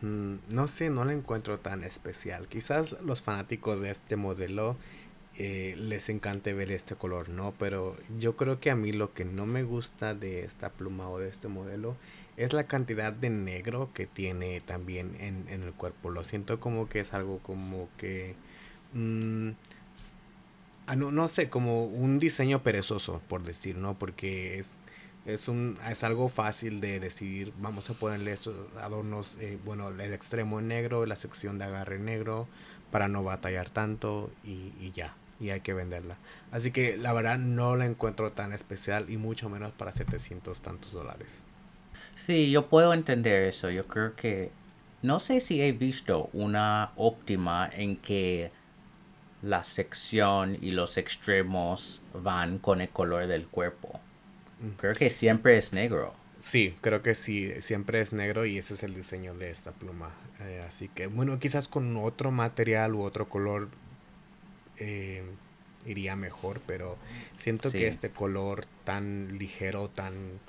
mm, 0.00 0.36
no 0.48 0.66
sé, 0.66 0.88
no 0.88 1.04
lo 1.04 1.10
encuentro 1.10 1.58
tan 1.58 1.84
especial. 1.84 2.48
Quizás 2.48 2.92
los 3.02 3.20
fanáticos 3.20 3.82
de 3.82 3.90
este 3.90 4.16
modelo 4.16 4.78
eh, 5.36 5.74
les 5.76 6.08
encante 6.08 6.54
ver 6.54 6.72
este 6.72 6.94
color, 6.94 7.28
¿no? 7.28 7.52
Pero 7.58 7.98
yo 8.18 8.34
creo 8.34 8.60
que 8.60 8.70
a 8.70 8.74
mí 8.76 8.92
lo 8.92 9.12
que 9.12 9.26
no 9.26 9.44
me 9.44 9.62
gusta 9.62 10.14
de 10.14 10.42
esta 10.42 10.70
pluma 10.70 11.10
o 11.10 11.18
de 11.18 11.28
este 11.28 11.48
modelo 11.48 11.98
es 12.38 12.52
la 12.52 12.64
cantidad 12.64 13.12
de 13.12 13.30
negro 13.30 13.90
que 13.92 14.06
tiene 14.06 14.60
también 14.60 15.16
en, 15.18 15.48
el 15.48 15.72
cuerpo. 15.72 16.08
Lo 16.08 16.22
siento 16.22 16.60
como 16.60 16.88
que 16.88 17.00
es 17.00 17.12
algo 17.12 17.40
como 17.40 17.88
que... 17.98 18.36
Mm, 18.92 19.50
ah, 20.86 20.94
no, 20.94 21.10
no 21.10 21.26
sé, 21.26 21.48
como 21.48 21.84
un 21.84 22.20
diseño 22.20 22.62
perezoso, 22.62 23.20
por 23.28 23.42
decir, 23.42 23.76
¿no? 23.76 23.98
Porque 23.98 24.60
es, 24.60 24.78
es, 25.26 25.48
un, 25.48 25.78
es 25.90 26.04
algo 26.04 26.28
fácil 26.28 26.80
de 26.80 27.00
decidir, 27.00 27.52
vamos 27.58 27.90
a 27.90 27.94
ponerle 27.94 28.32
estos 28.32 28.54
adornos, 28.76 29.36
eh, 29.40 29.58
bueno, 29.64 29.88
el 29.88 30.00
extremo 30.12 30.60
en 30.60 30.68
negro, 30.68 31.06
la 31.06 31.16
sección 31.16 31.58
de 31.58 31.64
agarre 31.64 31.96
en 31.96 32.04
negro, 32.04 32.46
para 32.92 33.08
no 33.08 33.24
batallar 33.24 33.68
tanto 33.68 34.30
y, 34.44 34.72
y 34.80 34.92
ya, 34.94 35.16
y 35.40 35.50
hay 35.50 35.60
que 35.60 35.74
venderla. 35.74 36.18
Así 36.52 36.70
que 36.70 36.96
la 36.96 37.12
verdad 37.12 37.36
no 37.36 37.74
la 37.74 37.84
encuentro 37.84 38.30
tan 38.30 38.52
especial 38.52 39.10
y 39.10 39.16
mucho 39.16 39.48
menos 39.48 39.72
para 39.72 39.90
700 39.90 40.60
tantos 40.62 40.92
dólares. 40.92 41.42
Sí, 42.14 42.50
yo 42.50 42.66
puedo 42.68 42.94
entender 42.94 43.44
eso. 43.44 43.70
Yo 43.70 43.84
creo 43.84 44.14
que 44.14 44.50
no 45.02 45.20
sé 45.20 45.40
si 45.40 45.62
he 45.62 45.72
visto 45.72 46.28
una 46.32 46.92
óptima 46.96 47.70
en 47.72 47.96
que 47.96 48.50
la 49.42 49.62
sección 49.62 50.58
y 50.60 50.72
los 50.72 50.96
extremos 50.96 52.00
van 52.12 52.58
con 52.58 52.80
el 52.80 52.88
color 52.88 53.26
del 53.26 53.46
cuerpo. 53.46 54.00
Mm. 54.60 54.70
Creo 54.78 54.94
que 54.94 55.10
siempre 55.10 55.56
es 55.56 55.72
negro. 55.72 56.14
Sí, 56.40 56.74
creo 56.80 57.02
que 57.02 57.14
sí, 57.14 57.52
siempre 57.60 58.00
es 58.00 58.12
negro 58.12 58.46
y 58.46 58.58
ese 58.58 58.74
es 58.74 58.82
el 58.82 58.94
diseño 58.94 59.34
de 59.34 59.50
esta 59.50 59.72
pluma. 59.72 60.10
Eh, 60.40 60.64
así 60.66 60.88
que, 60.88 61.06
bueno, 61.06 61.38
quizás 61.38 61.68
con 61.68 61.96
otro 61.96 62.30
material 62.30 62.94
u 62.94 63.02
otro 63.02 63.28
color 63.28 63.68
eh, 64.78 65.24
iría 65.84 66.14
mejor, 66.16 66.60
pero 66.66 66.96
siento 67.36 67.70
que 67.72 67.88
este 67.88 68.10
color 68.10 68.66
tan 68.84 69.38
ligero, 69.38 69.88
tan 69.88 70.40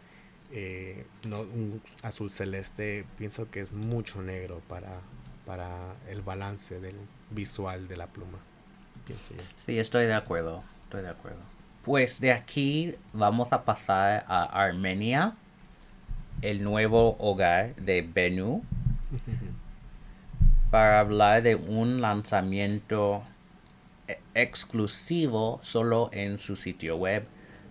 eh, 0.52 1.06
no, 1.26 1.42
un 1.42 1.82
azul 2.02 2.32
celeste, 2.32 3.06
pienso 3.18 3.50
que 3.52 3.60
es 3.60 3.72
mucho 3.72 4.22
negro 4.22 4.62
para, 4.68 5.02
para 5.46 5.96
el 6.10 6.22
balance 6.22 6.80
del 6.80 6.96
visual 7.30 7.88
de 7.88 7.98
la 7.98 8.08
pluma. 8.08 8.40
Sí, 9.56 9.80
estoy 9.80 10.06
de 10.06 10.14
acuerdo, 10.14 10.64
estoy 10.84 11.02
de 11.02 11.10
acuerdo. 11.10 11.40
Pues 11.84 12.20
de 12.20 12.32
aquí 12.32 12.96
vamos 13.14 13.52
a 13.54 13.64
pasar 13.64 14.26
a 14.28 14.44
Armenia, 14.44 15.36
el 16.42 16.64
nuevo 16.64 17.16
hogar 17.20 17.76
de 17.76 18.02
Bennu, 18.02 18.64
para 20.72 21.00
hablar 21.00 21.42
de 21.42 21.56
un 21.56 22.02
lanzamiento 22.02 23.24
e-, 24.08 24.20
exclusivo 24.36 25.60
solo 25.64 26.10
en 26.12 26.38
su 26.38 26.56
sitio 26.56 26.98
web 26.98 27.26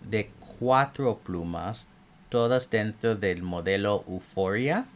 de 0.08 0.30
cuatro 0.58 1.18
plumas, 1.18 1.88
todas 2.28 2.70
dentro 2.70 3.14
del 3.14 3.42
modelo 3.42 4.04
Euphoria. 4.08 4.87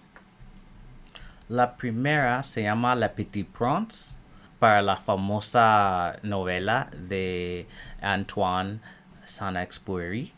La 1.48 1.76
primera 1.76 2.42
se 2.42 2.62
llama 2.62 2.94
La 2.94 3.12
Petite 3.12 3.50
Prince 3.56 4.16
para 4.58 4.80
la 4.80 4.96
famosa 4.96 6.16
novela 6.22 6.88
de 6.96 7.66
Antoine 8.00 8.80
Saint-Exupéry. 9.24 10.32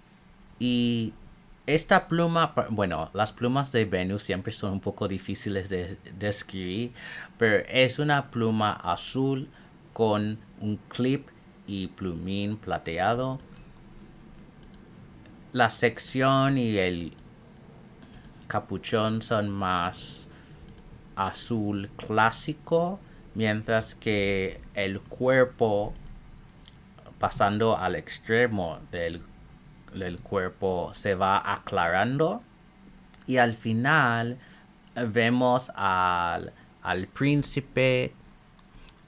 Y 0.58 1.12
esta 1.66 2.08
pluma, 2.08 2.54
bueno, 2.70 3.10
las 3.12 3.32
plumas 3.32 3.72
de 3.72 3.84
Venus 3.84 4.22
siempre 4.22 4.52
son 4.52 4.72
un 4.72 4.80
poco 4.80 5.08
difíciles 5.08 5.68
de 5.68 5.98
describir, 6.18 6.92
pero 7.38 7.64
es 7.68 7.98
una 7.98 8.30
pluma 8.30 8.72
azul 8.72 9.48
con 9.92 10.38
un 10.60 10.76
clip 10.88 11.28
y 11.66 11.88
plumín 11.88 12.56
plateado. 12.56 13.38
La 15.54 15.70
sección 15.70 16.58
y 16.58 16.78
el 16.78 17.12
capuchón 18.48 19.22
son 19.22 19.50
más 19.50 20.26
azul 21.14 21.90
clásico, 21.96 22.98
mientras 23.36 23.94
que 23.94 24.60
el 24.74 25.00
cuerpo, 25.00 25.94
pasando 27.20 27.78
al 27.78 27.94
extremo 27.94 28.80
del, 28.90 29.22
cuerpo, 30.24 30.90
se 30.92 31.14
va 31.14 31.40
aclarando. 31.52 32.42
Y 33.28 33.36
al 33.36 33.54
final 33.54 34.38
vemos 34.96 35.70
al, 35.76 36.52
príncipe 37.12 38.12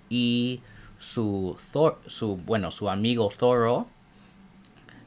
y 0.08 0.62
su, 0.96 1.56
su, 2.06 2.36
bueno, 2.36 2.70
su 2.70 2.88
amigo 2.88 3.32
Zoro 3.32 3.88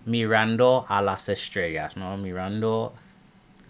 mirando 0.10 0.86
a 0.90 1.02
las 1.04 1.30
estrellas, 1.30 1.96
¿no? 1.96 2.18
Mirando 2.18 2.94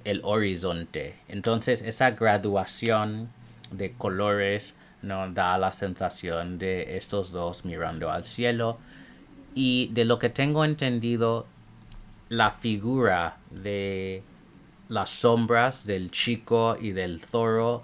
el 0.06 0.22
horizonte. 0.24 1.16
Entonces 1.28 1.82
esa 1.82 2.12
graduación 2.12 3.30
de 3.72 3.92
colores 3.92 4.76
nos 5.02 5.34
da 5.34 5.58
la 5.58 5.74
sensación 5.74 6.58
de 6.58 6.96
estos 6.98 7.32
dos 7.32 7.66
mirando 7.66 8.10
al 8.10 8.26
cielo. 8.26 8.78
Y 9.54 9.90
de 9.92 10.06
lo 10.06 10.18
que 10.18 10.30
tengo 10.30 10.64
entendido, 10.64 11.46
la 12.30 12.52
figura 12.52 13.38
de 13.50 14.24
las 14.88 15.10
sombras 15.10 15.86
del 15.86 16.10
chico 16.10 16.78
y 16.80 16.92
del 16.94 17.20
zorro 17.20 17.82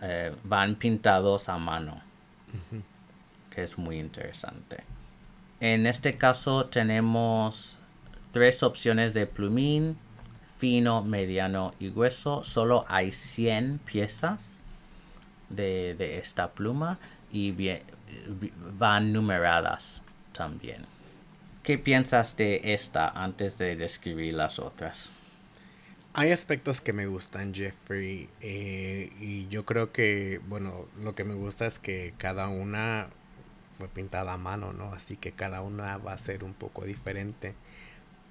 eh, 0.00 0.32
van 0.44 0.76
pintados 0.76 1.48
a 1.48 1.58
mano, 1.58 2.00
que 3.50 3.64
es 3.64 3.76
muy 3.78 3.98
interesante. 3.98 4.84
En 5.60 5.86
este 5.86 6.14
caso 6.14 6.66
tenemos 6.66 7.78
tres 8.36 8.62
opciones 8.62 9.14
de 9.14 9.26
plumín, 9.26 9.96
fino, 10.58 11.02
mediano 11.02 11.72
y 11.78 11.88
grueso. 11.88 12.44
Solo 12.44 12.84
hay 12.86 13.10
100 13.10 13.78
piezas 13.78 14.62
de, 15.48 16.18
esta 16.18 16.52
pluma 16.52 16.98
y 17.32 17.54
van 18.78 19.14
numeradas 19.14 20.02
también. 20.34 20.84
¿Qué 21.62 21.78
piensas 21.78 22.36
de 22.36 22.60
esta 22.74 23.08
antes 23.08 23.56
de 23.56 23.74
describir 23.74 24.34
las 24.34 24.58
otras? 24.58 25.18
Hay 26.12 26.30
aspectos 26.30 26.82
que 26.82 26.92
me 26.92 27.06
gustan, 27.06 27.54
Jeffrey, 27.54 28.28
eh, 28.42 29.14
y 29.18 29.48
yo 29.48 29.64
creo 29.64 29.92
que, 29.92 30.42
bueno, 30.46 30.84
lo 31.02 31.14
que 31.14 31.24
me 31.24 31.32
gusta 31.32 31.64
es 31.64 31.78
que 31.78 32.12
cada 32.18 32.48
una 32.48 33.08
fue 33.78 33.88
pintada 33.88 34.34
a 34.34 34.36
mano, 34.36 34.74
¿no? 34.74 34.92
Así 34.92 35.16
que 35.16 35.32
cada 35.32 35.62
una 35.62 35.96
va 35.96 36.12
a 36.12 36.18
ser 36.18 36.44
un 36.44 36.52
poco 36.52 36.84
diferente. 36.84 37.54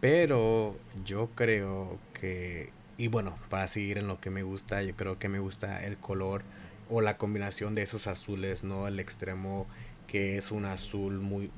Pero 0.05 0.75
yo 1.03 1.31
creo 1.33 1.97
que, 2.13 2.69
y 2.95 3.07
bueno, 3.07 3.35
para 3.49 3.67
seguir 3.67 3.97
en 3.97 4.05
lo 4.05 4.19
que 4.19 4.29
me 4.29 4.43
gusta, 4.43 4.83
yo 4.83 4.95
creo 4.95 5.17
que 5.17 5.29
me 5.29 5.39
gusta 5.39 5.83
el 5.83 5.97
color 5.97 6.43
o 6.91 7.01
la 7.01 7.17
combinación 7.17 7.73
de 7.73 7.81
esos 7.81 8.05
azules, 8.05 8.63
¿no? 8.63 8.87
El 8.87 8.99
extremo 8.99 9.65
que 10.05 10.37
es 10.37 10.51
un 10.51 10.65
azul 10.65 11.21
muy 11.21 11.49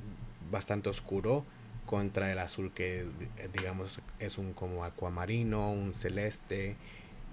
bastante 0.50 0.88
oscuro 0.88 1.44
contra 1.86 2.32
el 2.32 2.40
azul 2.40 2.72
que 2.72 3.06
digamos 3.52 4.00
es 4.20 4.38
un 4.38 4.54
como 4.54 4.86
acuamarino, 4.86 5.70
un 5.70 5.94
celeste 5.94 6.78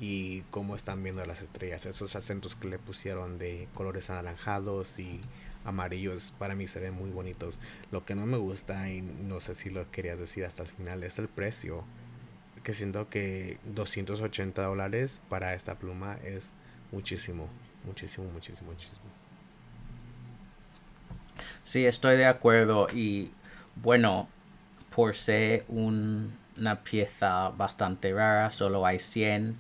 y 0.00 0.40
cómo 0.50 0.74
están 0.74 1.04
viendo 1.04 1.24
las 1.26 1.42
estrellas, 1.42 1.86
esos 1.86 2.16
acentos 2.16 2.56
que 2.56 2.66
le 2.66 2.80
pusieron 2.80 3.38
de 3.38 3.68
colores 3.72 4.10
anaranjados 4.10 4.98
y 4.98 5.20
amarillos 5.64 6.32
para 6.38 6.54
mí 6.54 6.66
se 6.66 6.80
ven 6.80 6.94
muy 6.94 7.10
bonitos. 7.10 7.58
Lo 7.90 8.04
que 8.04 8.14
no 8.14 8.26
me 8.26 8.36
gusta 8.36 8.90
y 8.90 9.02
no 9.02 9.40
sé 9.40 9.54
si 9.54 9.70
lo 9.70 9.90
querías 9.90 10.18
decir 10.18 10.44
hasta 10.44 10.62
el 10.62 10.68
final 10.68 11.02
es 11.02 11.18
el 11.18 11.28
precio. 11.28 11.84
Que 12.62 12.72
siento 12.72 13.08
que 13.10 13.58
280 13.64 14.62
dólares 14.62 15.20
para 15.28 15.54
esta 15.54 15.74
pluma 15.78 16.18
es 16.24 16.52
muchísimo, 16.92 17.48
muchísimo, 17.84 18.30
muchísimo, 18.30 18.70
muchísimo. 18.70 19.00
Sí, 21.64 21.84
estoy 21.84 22.16
de 22.16 22.26
acuerdo 22.26 22.88
y 22.92 23.30
bueno, 23.76 24.28
por 24.94 25.14
ser 25.14 25.64
una 25.68 26.82
pieza 26.84 27.48
bastante 27.50 28.12
rara, 28.12 28.52
solo 28.52 28.86
hay 28.86 28.98
100 28.98 29.56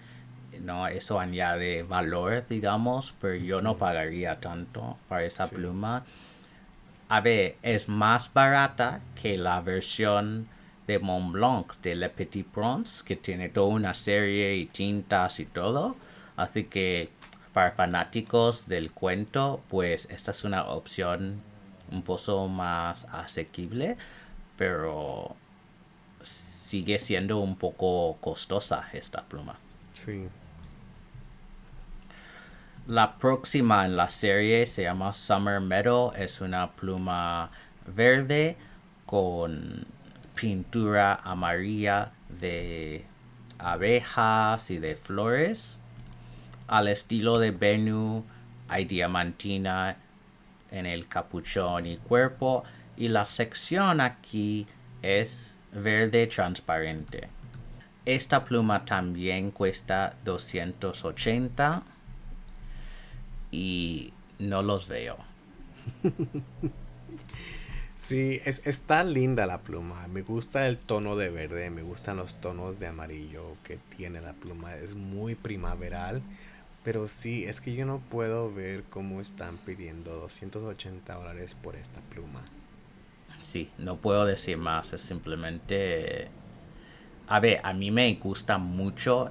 no 0.60 0.86
eso 0.88 1.18
añade 1.20 1.82
valor 1.82 2.46
digamos 2.48 3.14
pero 3.20 3.34
yo 3.34 3.60
no 3.60 3.76
pagaría 3.76 4.40
tanto 4.40 4.98
para 5.08 5.24
esa 5.24 5.48
pluma. 5.48 6.04
A 7.08 7.20
ver 7.20 7.56
es 7.62 7.88
más 7.88 8.32
barata 8.32 9.00
que 9.20 9.36
la 9.36 9.60
versión 9.60 10.48
de 10.86 10.98
Mont 10.98 11.32
Blanc 11.32 11.74
de 11.82 11.94
Le 11.94 12.08
Petit 12.08 12.46
Prince 12.46 13.02
que 13.04 13.16
tiene 13.16 13.48
toda 13.48 13.68
una 13.68 13.94
serie 13.94 14.56
y 14.56 14.66
tintas 14.66 15.40
y 15.40 15.46
todo. 15.46 15.96
Así 16.36 16.64
que 16.64 17.10
para 17.52 17.72
fanáticos 17.72 18.66
del 18.68 18.92
cuento 18.92 19.62
pues 19.68 20.08
esta 20.10 20.30
es 20.32 20.44
una 20.44 20.64
opción 20.64 21.40
un 21.90 22.02
poco 22.02 22.48
más 22.48 23.04
asequible 23.12 23.96
pero 24.56 25.36
sigue 26.22 26.98
siendo 26.98 27.38
un 27.38 27.56
poco 27.56 28.16
costosa 28.20 28.88
esta 28.92 29.22
pluma. 29.22 29.56
Sí 29.92 30.28
la 32.86 33.16
próxima 33.16 33.86
en 33.86 33.96
la 33.96 34.10
serie 34.10 34.66
se 34.66 34.82
llama 34.82 35.14
Summer 35.14 35.60
Meadow. 35.60 36.12
Es 36.16 36.40
una 36.40 36.70
pluma 36.72 37.50
verde 37.86 38.56
con 39.06 39.86
pintura 40.34 41.20
amarilla 41.24 42.12
de 42.28 43.04
abejas 43.58 44.70
y 44.70 44.78
de 44.78 44.96
flores. 44.96 45.78
Al 46.68 46.88
estilo 46.88 47.38
de 47.38 47.52
Bennu 47.52 48.24
hay 48.68 48.84
diamantina 48.84 49.96
en 50.70 50.86
el 50.86 51.08
capuchón 51.08 51.86
y 51.86 51.96
cuerpo. 51.96 52.64
Y 52.96 53.08
la 53.08 53.26
sección 53.26 54.00
aquí 54.00 54.66
es 55.00 55.56
verde 55.72 56.26
transparente. 56.26 57.28
Esta 58.04 58.44
pluma 58.44 58.84
también 58.84 59.50
cuesta 59.50 60.14
280 60.24 61.82
y 63.54 64.12
no 64.38 64.62
los 64.62 64.88
veo. 64.88 65.16
Sí, 67.96 68.38
es, 68.44 68.66
está 68.66 69.02
linda 69.02 69.46
la 69.46 69.62
pluma. 69.62 70.06
Me 70.08 70.20
gusta 70.20 70.66
el 70.68 70.76
tono 70.76 71.16
de 71.16 71.30
verde, 71.30 71.70
me 71.70 71.82
gustan 71.82 72.18
los 72.18 72.34
tonos 72.34 72.78
de 72.78 72.86
amarillo 72.86 73.56
que 73.62 73.78
tiene 73.96 74.20
la 74.20 74.34
pluma. 74.34 74.76
Es 74.76 74.94
muy 74.94 75.34
primaveral. 75.34 76.20
Pero 76.82 77.08
sí, 77.08 77.44
es 77.44 77.62
que 77.62 77.74
yo 77.74 77.86
no 77.86 78.00
puedo 78.10 78.52
ver 78.52 78.82
cómo 78.90 79.22
están 79.22 79.56
pidiendo 79.56 80.16
280 80.16 81.14
dólares 81.14 81.56
por 81.62 81.76
esta 81.76 82.00
pluma. 82.10 82.42
Sí, 83.42 83.70
no 83.78 83.96
puedo 83.96 84.26
decir 84.26 84.58
más. 84.58 84.92
Es 84.92 85.00
simplemente... 85.00 86.28
A 87.26 87.40
ver, 87.40 87.60
a 87.62 87.72
mí 87.72 87.90
me 87.90 88.12
gusta 88.16 88.58
mucho 88.58 89.30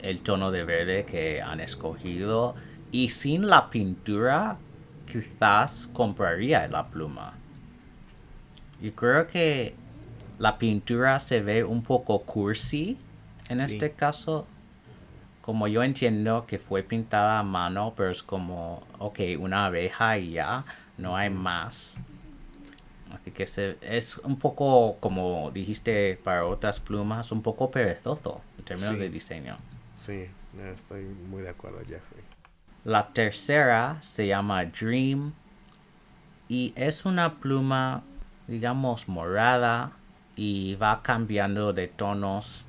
el 0.00 0.22
tono 0.22 0.50
de 0.50 0.64
verde 0.64 1.04
que 1.04 1.40
han 1.40 1.60
escogido 1.60 2.56
y 2.96 3.10
sin 3.10 3.46
la 3.46 3.68
pintura, 3.68 4.56
quizás 5.04 5.86
compraría 5.92 6.66
la 6.66 6.86
pluma. 6.86 7.34
Yo 8.80 8.94
creo 8.94 9.26
que 9.26 9.74
la 10.38 10.56
pintura 10.56 11.20
se 11.20 11.42
ve 11.42 11.62
un 11.62 11.82
poco 11.82 12.22
cursi 12.22 12.96
En 13.50 13.60
este 13.60 13.92
caso, 13.92 14.46
como 15.42 15.68
yo 15.68 15.82
entiendo 15.82 16.46
que 16.46 16.58
fue 16.58 16.82
pintada 16.82 17.38
a 17.38 17.42
mano, 17.42 17.92
pero 17.94 18.10
es 18.10 18.22
como, 18.22 18.82
ok, 18.98 19.20
una 19.38 19.66
abeja 19.66 20.16
y 20.16 20.32
ya, 20.32 20.64
no 20.96 21.18
hay 21.18 21.28
más. 21.28 22.00
Así 23.12 23.30
que 23.30 23.46
se, 23.46 23.76
es 23.82 24.16
un 24.18 24.38
poco, 24.38 24.96
como 25.00 25.50
dijiste 25.50 26.18
para 26.24 26.46
otras 26.46 26.80
plumas, 26.80 27.30
un 27.30 27.42
poco 27.42 27.70
perezoso 27.70 28.40
en 28.56 28.64
términos 28.64 28.98
de 28.98 29.10
diseño. 29.10 29.58
Sí, 30.00 30.24
estoy 30.74 31.04
muy 31.04 31.42
de 31.42 31.50
acuerdo, 31.50 31.80
Jeffrey. 31.80 32.25
La 32.86 33.08
tercera 33.08 33.98
se 34.00 34.28
llama 34.28 34.64
Dream 34.64 35.32
y 36.48 36.72
es 36.76 37.04
una 37.04 37.34
pluma, 37.34 38.04
digamos, 38.46 39.08
morada 39.08 39.90
y 40.36 40.76
va 40.76 41.02
cambiando 41.02 41.72
de 41.72 41.88
tonos. 41.88 42.64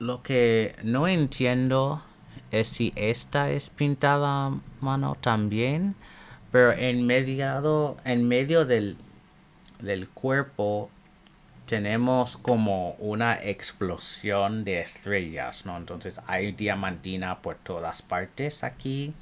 Lo 0.00 0.24
que 0.24 0.74
no 0.82 1.06
entiendo 1.06 2.02
es 2.50 2.66
si 2.66 2.92
esta 2.96 3.52
es 3.52 3.70
pintada 3.70 4.50
mano 4.80 5.16
también, 5.20 5.94
pero 6.50 6.72
en, 6.72 7.06
mediado, 7.06 7.96
en 8.04 8.26
medio 8.26 8.64
del, 8.64 8.96
del 9.78 10.08
cuerpo 10.08 10.90
tenemos 11.66 12.36
como 12.36 12.94
una 12.94 13.40
explosión 13.40 14.64
de 14.64 14.80
estrellas, 14.80 15.64
¿no? 15.64 15.76
Entonces 15.76 16.18
hay 16.26 16.50
diamantina 16.50 17.40
por 17.40 17.54
todas 17.54 18.02
partes 18.02 18.64
aquí 18.64 19.14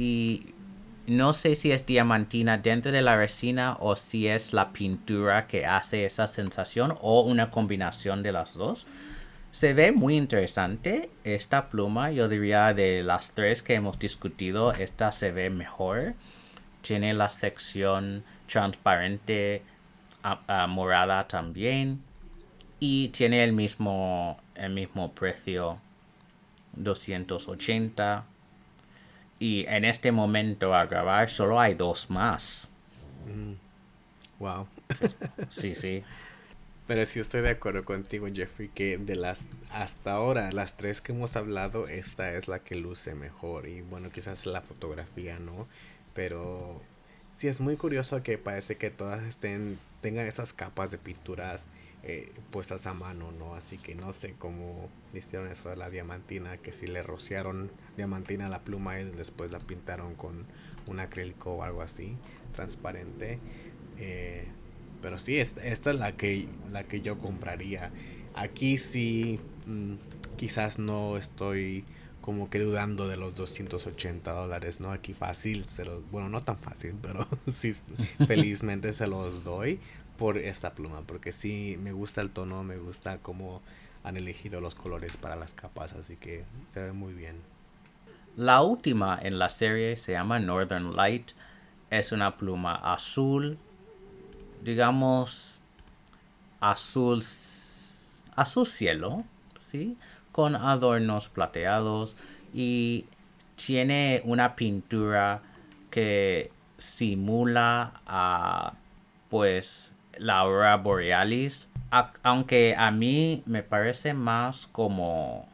y 0.00 0.54
no 1.06 1.34
sé 1.34 1.56
si 1.56 1.72
es 1.72 1.84
diamantina 1.84 2.56
dentro 2.56 2.90
de 2.90 3.02
la 3.02 3.16
resina 3.16 3.76
o 3.80 3.96
si 3.96 4.28
es 4.28 4.54
la 4.54 4.72
pintura 4.72 5.46
que 5.46 5.66
hace 5.66 6.06
esa 6.06 6.26
sensación 6.26 6.96
o 7.02 7.20
una 7.20 7.50
combinación 7.50 8.22
de 8.22 8.32
las 8.32 8.54
dos. 8.54 8.86
Se 9.50 9.74
ve 9.74 9.92
muy 9.92 10.16
interesante 10.16 11.10
esta 11.24 11.68
pluma, 11.68 12.12
yo 12.12 12.28
diría 12.28 12.72
de 12.72 13.02
las 13.02 13.32
tres 13.32 13.62
que 13.62 13.74
hemos 13.74 13.98
discutido, 13.98 14.72
esta 14.72 15.12
se 15.12 15.32
ve 15.32 15.50
mejor. 15.50 16.14
Tiene 16.80 17.12
la 17.12 17.28
sección 17.28 18.24
transparente 18.46 19.62
morada 20.68 21.28
también 21.28 22.02
y 22.78 23.08
tiene 23.08 23.44
el 23.44 23.52
mismo, 23.52 24.38
el 24.54 24.72
mismo 24.72 25.12
precio 25.12 25.78
280 26.72 28.29
y 29.40 29.64
en 29.66 29.84
este 29.84 30.12
momento 30.12 30.74
a 30.74 30.86
grabar 30.86 31.30
solo 31.30 31.58
hay 31.58 31.74
dos 31.74 32.10
más. 32.10 32.70
Mm. 33.26 33.54
Wow. 34.38 34.68
Sí, 35.50 35.74
sí. 35.74 36.04
Pero 36.86 37.06
sí 37.06 37.20
estoy 37.20 37.40
de 37.40 37.50
acuerdo 37.50 37.84
contigo, 37.84 38.26
Jeffrey, 38.32 38.68
que 38.68 38.98
de 38.98 39.16
las 39.16 39.46
hasta 39.72 40.12
ahora, 40.12 40.52
las 40.52 40.76
tres 40.76 41.00
que 41.00 41.12
hemos 41.12 41.36
hablado, 41.36 41.88
esta 41.88 42.34
es 42.34 42.48
la 42.48 42.58
que 42.58 42.74
luce 42.74 43.14
mejor. 43.14 43.66
Y 43.66 43.80
bueno, 43.80 44.10
quizás 44.10 44.44
la 44.44 44.60
fotografía, 44.60 45.38
¿no? 45.38 45.66
Pero 46.14 46.82
sí 47.34 47.48
es 47.48 47.60
muy 47.60 47.76
curioso 47.76 48.22
que 48.22 48.38
parece 48.38 48.76
que 48.76 48.90
todas 48.90 49.22
estén, 49.22 49.78
tengan 50.02 50.26
esas 50.26 50.52
capas 50.52 50.90
de 50.90 50.98
pinturas 50.98 51.66
eh, 52.02 52.32
puestas 52.50 52.86
a 52.86 52.94
mano, 52.94 53.30
¿no? 53.32 53.54
Así 53.54 53.76
que 53.76 53.94
no 53.94 54.14
sé 54.14 54.34
cómo 54.38 54.88
hicieron 55.12 55.50
eso 55.50 55.68
de 55.68 55.76
la 55.76 55.90
diamantina, 55.90 56.56
que 56.56 56.72
si 56.72 56.86
le 56.86 57.02
rociaron 57.02 57.70
diamantina 57.96 58.46
a 58.46 58.48
la 58.48 58.60
pluma 58.60 58.98
y 59.00 59.04
después 59.04 59.50
la 59.50 59.58
pintaron 59.58 60.14
con 60.14 60.46
un 60.86 61.00
acrílico 61.00 61.52
o 61.52 61.62
algo 61.62 61.82
así, 61.82 62.16
transparente. 62.52 63.38
Eh, 63.98 64.46
pero 65.02 65.18
sí, 65.18 65.38
esta, 65.38 65.62
es 65.62 65.84
la 65.84 66.16
que, 66.16 66.48
la 66.70 66.84
que 66.84 67.02
yo 67.02 67.18
compraría. 67.18 67.90
Aquí 68.34 68.78
sí, 68.78 69.38
mm, 69.66 69.94
quizás 70.38 70.78
no 70.78 71.18
estoy 71.18 71.84
como 72.22 72.48
que 72.48 72.60
dudando 72.60 73.08
de 73.08 73.16
los 73.16 73.34
280 73.34 74.32
dólares, 74.32 74.80
¿no? 74.80 74.92
Aquí 74.92 75.14
fácil, 75.14 75.64
bueno, 76.10 76.28
no 76.28 76.42
tan 76.42 76.58
fácil, 76.58 76.94
pero 77.00 77.26
sí, 77.52 77.72
felizmente 78.26 78.92
se 78.92 79.06
los 79.06 79.42
doy 79.42 79.80
por 80.20 80.36
esta 80.36 80.74
pluma, 80.74 81.00
porque 81.06 81.32
sí 81.32 81.78
me 81.82 81.92
gusta 81.92 82.20
el 82.20 82.28
tono, 82.28 82.62
me 82.62 82.76
gusta 82.76 83.16
cómo 83.22 83.62
han 84.04 84.18
elegido 84.18 84.60
los 84.60 84.74
colores 84.74 85.16
para 85.16 85.34
las 85.34 85.54
capas, 85.54 85.94
así 85.94 86.16
que 86.16 86.44
se 86.70 86.82
ve 86.82 86.92
muy 86.92 87.14
bien. 87.14 87.36
La 88.36 88.60
última 88.60 89.18
en 89.20 89.38
la 89.38 89.48
serie 89.48 89.96
se 89.96 90.12
llama 90.12 90.38
Northern 90.38 90.94
Light, 90.94 91.30
es 91.88 92.12
una 92.12 92.36
pluma 92.36 92.74
azul 92.74 93.58
digamos, 94.62 95.60
azul, 96.60 97.22
azul 98.36 98.66
cielo, 98.66 99.24
¿sí? 99.58 99.96
Con 100.32 100.54
adornos 100.54 101.30
plateados 101.30 102.14
y 102.52 103.06
tiene 103.56 104.20
una 104.24 104.54
pintura 104.54 105.40
que 105.90 106.50
simula 106.78 108.00
a, 108.06 108.74
pues, 109.28 109.92
la 110.18 110.38
aurora 110.38 110.76
borealis, 110.76 111.68
aunque 112.22 112.74
a 112.76 112.90
mí 112.90 113.42
me 113.46 113.62
parece 113.62 114.14
más 114.14 114.66
como 114.66 115.48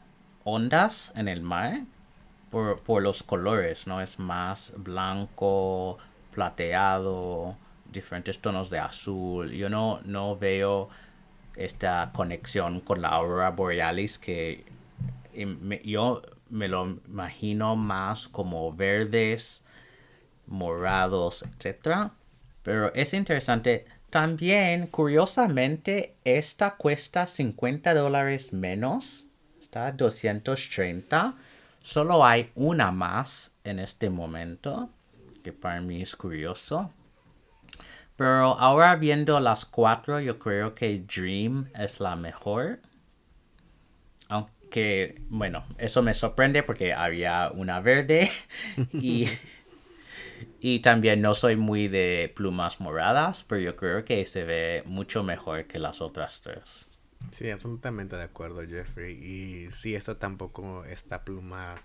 ondas 0.45 1.13
en 1.17 1.29
el 1.29 1.43
mar 1.43 1.81
por, 2.51 2.83
por 2.83 3.03
los 3.03 3.23
colores, 3.23 3.87
¿no? 3.87 4.01
Es 4.01 4.19
más 4.19 4.73
blanco, 4.77 5.99
plateado, 6.33 7.57
diferentes 7.91 8.39
tonos 8.39 8.71
de 8.71 8.79
azul. 8.79 9.51
Yo 9.53 9.69
no, 9.69 10.01
no 10.05 10.37
veo 10.37 10.89
esta 11.57 12.11
conexión 12.15 12.81
con 12.81 13.01
la 13.03 13.09
aurora 13.09 13.51
borealis 13.51 14.19
que 14.19 14.65
yo 15.85 16.23
me 16.51 16.69
lo 16.69 16.87
imagino 17.09 17.77
más 17.77 18.29
como 18.29 18.73
verdes, 18.73 19.63
morados, 20.47 21.43
etc. 21.43 22.11
Pero 22.63 22.93
es 22.95 23.15
interesante. 23.15 23.87
También, 24.11 24.87
curiosamente, 24.87 26.17
esta 26.25 26.77
cuesta 26.77 27.27
50 27.27 27.95
dólares 27.95 28.53
menos. 28.53 29.27
Está 29.61 29.93
230. 29.93 31.35
Solo 31.83 32.25
hay 32.25 32.51
una 32.55 32.93
más 32.93 33.53
en 33.65 33.79
este 33.79 34.11
momento. 34.11 34.91
Que 35.43 35.53
para 35.53 35.81
mí 35.81 36.03
es 36.03 36.17
curioso. 36.17 36.93
Pero 38.17 38.59
ahora 38.59 38.97
viendo 38.97 39.39
las 39.41 39.67
cuatro, 39.67 40.21
yo 40.21 40.39
creo 40.39 40.75
que 40.75 41.01
Dream 41.01 41.71
es 41.79 42.01
la 42.01 42.17
mejor. 42.17 42.81
Aunque, 44.29 45.21
bueno, 45.29 45.65
eso 45.79 46.03
me 46.03 46.15
sorprende 46.15 46.63
porque 46.63 46.95
había 46.95 47.51
una 47.53 47.81
verde 47.81 48.31
y, 48.93 49.29
y 50.61 50.81
también 50.81 51.21
no 51.21 51.35
soy 51.35 51.57
muy 51.57 51.89
de 51.89 52.33
plumas 52.35 52.81
moradas, 52.81 53.45
pero 53.45 53.61
yo 53.61 53.77
creo 53.77 54.05
que 54.05 54.25
se 54.27 54.45
ve 54.45 54.83
mucho 54.87 55.23
mejor 55.23 55.67
que 55.67 55.79
las 55.79 56.01
otras 56.01 56.41
tres. 56.43 56.87
Sí, 57.31 57.51
absolutamente 57.51 58.17
de 58.17 58.23
acuerdo, 58.23 58.67
Jeffrey. 58.67 59.15
Y 59.15 59.71
sí, 59.71 59.95
esto 59.95 60.17
tampoco, 60.17 60.85
esta 60.85 61.25
pluma 61.25 61.77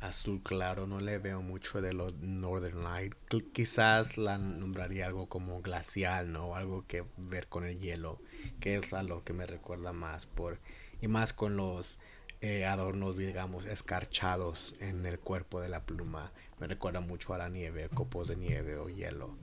azul 0.00 0.42
claro, 0.42 0.86
no 0.86 1.00
le 1.00 1.18
veo 1.18 1.40
mucho 1.42 1.80
de 1.80 1.92
los 1.92 2.14
Northern 2.16 2.82
Light. 2.82 3.14
Quizás 3.52 4.18
la 4.18 4.38
nombraría 4.38 5.06
algo 5.06 5.28
como 5.28 5.62
glacial, 5.62 6.32
¿no? 6.32 6.54
Algo 6.56 6.84
que 6.86 7.04
ver 7.16 7.48
con 7.48 7.64
el 7.64 7.80
hielo, 7.80 8.20
que 8.60 8.76
es 8.76 8.92
a 8.92 9.02
lo 9.02 9.24
que 9.24 9.32
me 9.32 9.46
recuerda 9.46 9.92
más 9.92 10.26
por 10.26 10.58
y 11.00 11.08
más 11.08 11.32
con 11.32 11.56
los 11.56 11.98
eh, 12.46 12.66
adornos, 12.66 13.16
digamos, 13.16 13.64
escarchados 13.64 14.74
en 14.78 15.06
el 15.06 15.18
cuerpo 15.18 15.62
de 15.62 15.70
la 15.70 15.86
pluma. 15.86 16.30
Me 16.60 16.66
recuerda 16.66 17.00
mucho 17.00 17.32
a 17.32 17.38
la 17.38 17.48
nieve, 17.48 17.88
copos 17.88 18.28
de 18.28 18.36
nieve 18.36 18.76
o 18.76 18.90
hielo. 18.90 19.34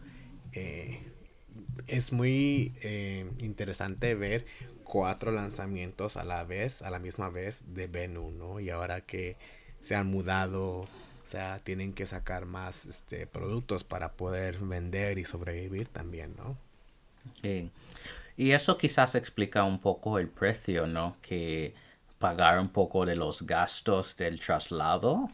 Eh, 0.54 1.02
es 1.88 2.12
muy 2.12 2.76
eh, 2.84 3.28
interesante 3.40 4.14
ver 4.14 4.46
cuatro 4.84 5.32
lanzamientos 5.32 6.16
a 6.16 6.24
la 6.24 6.44
vez, 6.44 6.84
a 6.84 6.92
la 6.92 7.00
misma 7.00 7.30
vez 7.30 7.64
de 7.74 7.88
Venu, 7.88 8.30
¿no? 8.30 8.60
Y 8.60 8.70
ahora 8.70 9.02
que 9.02 9.36
se 9.80 9.96
han 9.96 10.06
mudado, 10.06 10.82
o 10.82 10.88
sea, 11.24 11.58
tienen 11.58 11.94
que 11.94 12.06
sacar 12.06 12.46
más 12.46 12.86
este, 12.86 13.26
productos 13.26 13.84
para 13.84 14.12
poder 14.12 14.60
vender 14.60 15.18
y 15.18 15.26
sobrevivir 15.26 15.88
también, 15.88 16.36
¿no? 16.38 16.56
Sí. 17.42 17.72
Y 18.38 18.52
eso 18.52 18.78
quizás 18.78 19.16
explica 19.16 19.64
un 19.64 19.80
poco 19.80 20.20
el 20.20 20.28
precio, 20.28 20.86
¿no? 20.86 21.18
Que 21.24 21.74
pagar 22.22 22.58
un 22.60 22.70
poco 22.70 23.06
de 23.06 23.18
los 23.18 23.46
gastos 23.46 24.16
del 24.16 24.40
traslado. 24.40 25.30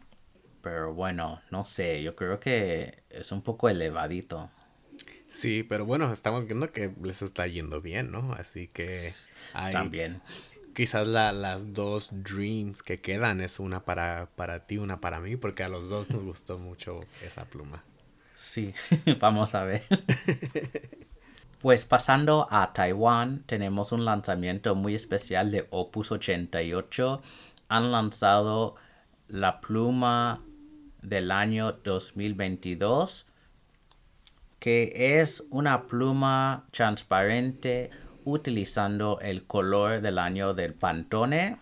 Pero 0.63 0.95
bueno, 0.95 1.41
no 1.51 1.65
sé, 1.65 2.01
yo 2.01 2.15
creo 2.15 2.39
que 2.39 3.03
es 3.11 3.31
un 3.31 3.43
poco 3.43 3.69
elevadito. 3.69 4.49
Sí, 5.27 5.61
pero 5.61 5.85
bueno, 5.85 6.11
estamos 6.11 6.47
viendo 6.47 6.71
que 6.71 6.91
les 7.03 7.21
está 7.21 7.45
yendo 7.45 7.79
bien, 7.81 8.11
¿no? 8.11 8.33
Así 8.33 8.67
que 8.69 9.11
También 9.71 10.21
quizás 10.77 11.07
la, 11.07 11.31
las 11.31 11.73
dos 11.73 12.11
dreams 12.11 12.83
que 12.83 13.01
quedan 13.01 13.41
es 13.41 13.59
una 13.59 13.83
para, 13.83 14.29
para 14.35 14.67
ti, 14.67 14.77
una 14.77 15.01
para 15.01 15.19
mí, 15.19 15.35
porque 15.35 15.63
a 15.63 15.69
los 15.69 15.89
dos 15.89 16.11
nos 16.11 16.23
gustó 16.23 16.59
mucho 16.59 16.99
esa 17.23 17.45
pluma. 17.45 17.83
Sí, 18.35 18.75
vamos 19.19 19.55
a 19.55 19.63
ver. 19.63 19.83
Pues 21.59 21.85
pasando 21.85 22.47
a 22.51 22.71
Taiwán, 22.71 23.43
tenemos 23.47 23.91
un 23.91 24.05
lanzamiento 24.05 24.75
muy 24.75 24.93
especial 24.93 25.49
de 25.51 25.67
Opus 25.71 26.11
88 26.11 27.21
han 27.69 27.91
lanzado 27.91 28.75
la 29.27 29.59
pluma 29.59 30.41
del 31.01 31.31
año 31.31 31.71
2022 31.71 33.25
que 34.59 35.19
es 35.19 35.43
una 35.49 35.87
pluma 35.87 36.65
transparente 36.71 37.89
utilizando 38.23 39.19
el 39.21 39.45
color 39.45 40.01
del 40.01 40.19
año 40.19 40.53
del 40.53 40.73
Pantone 40.73 41.57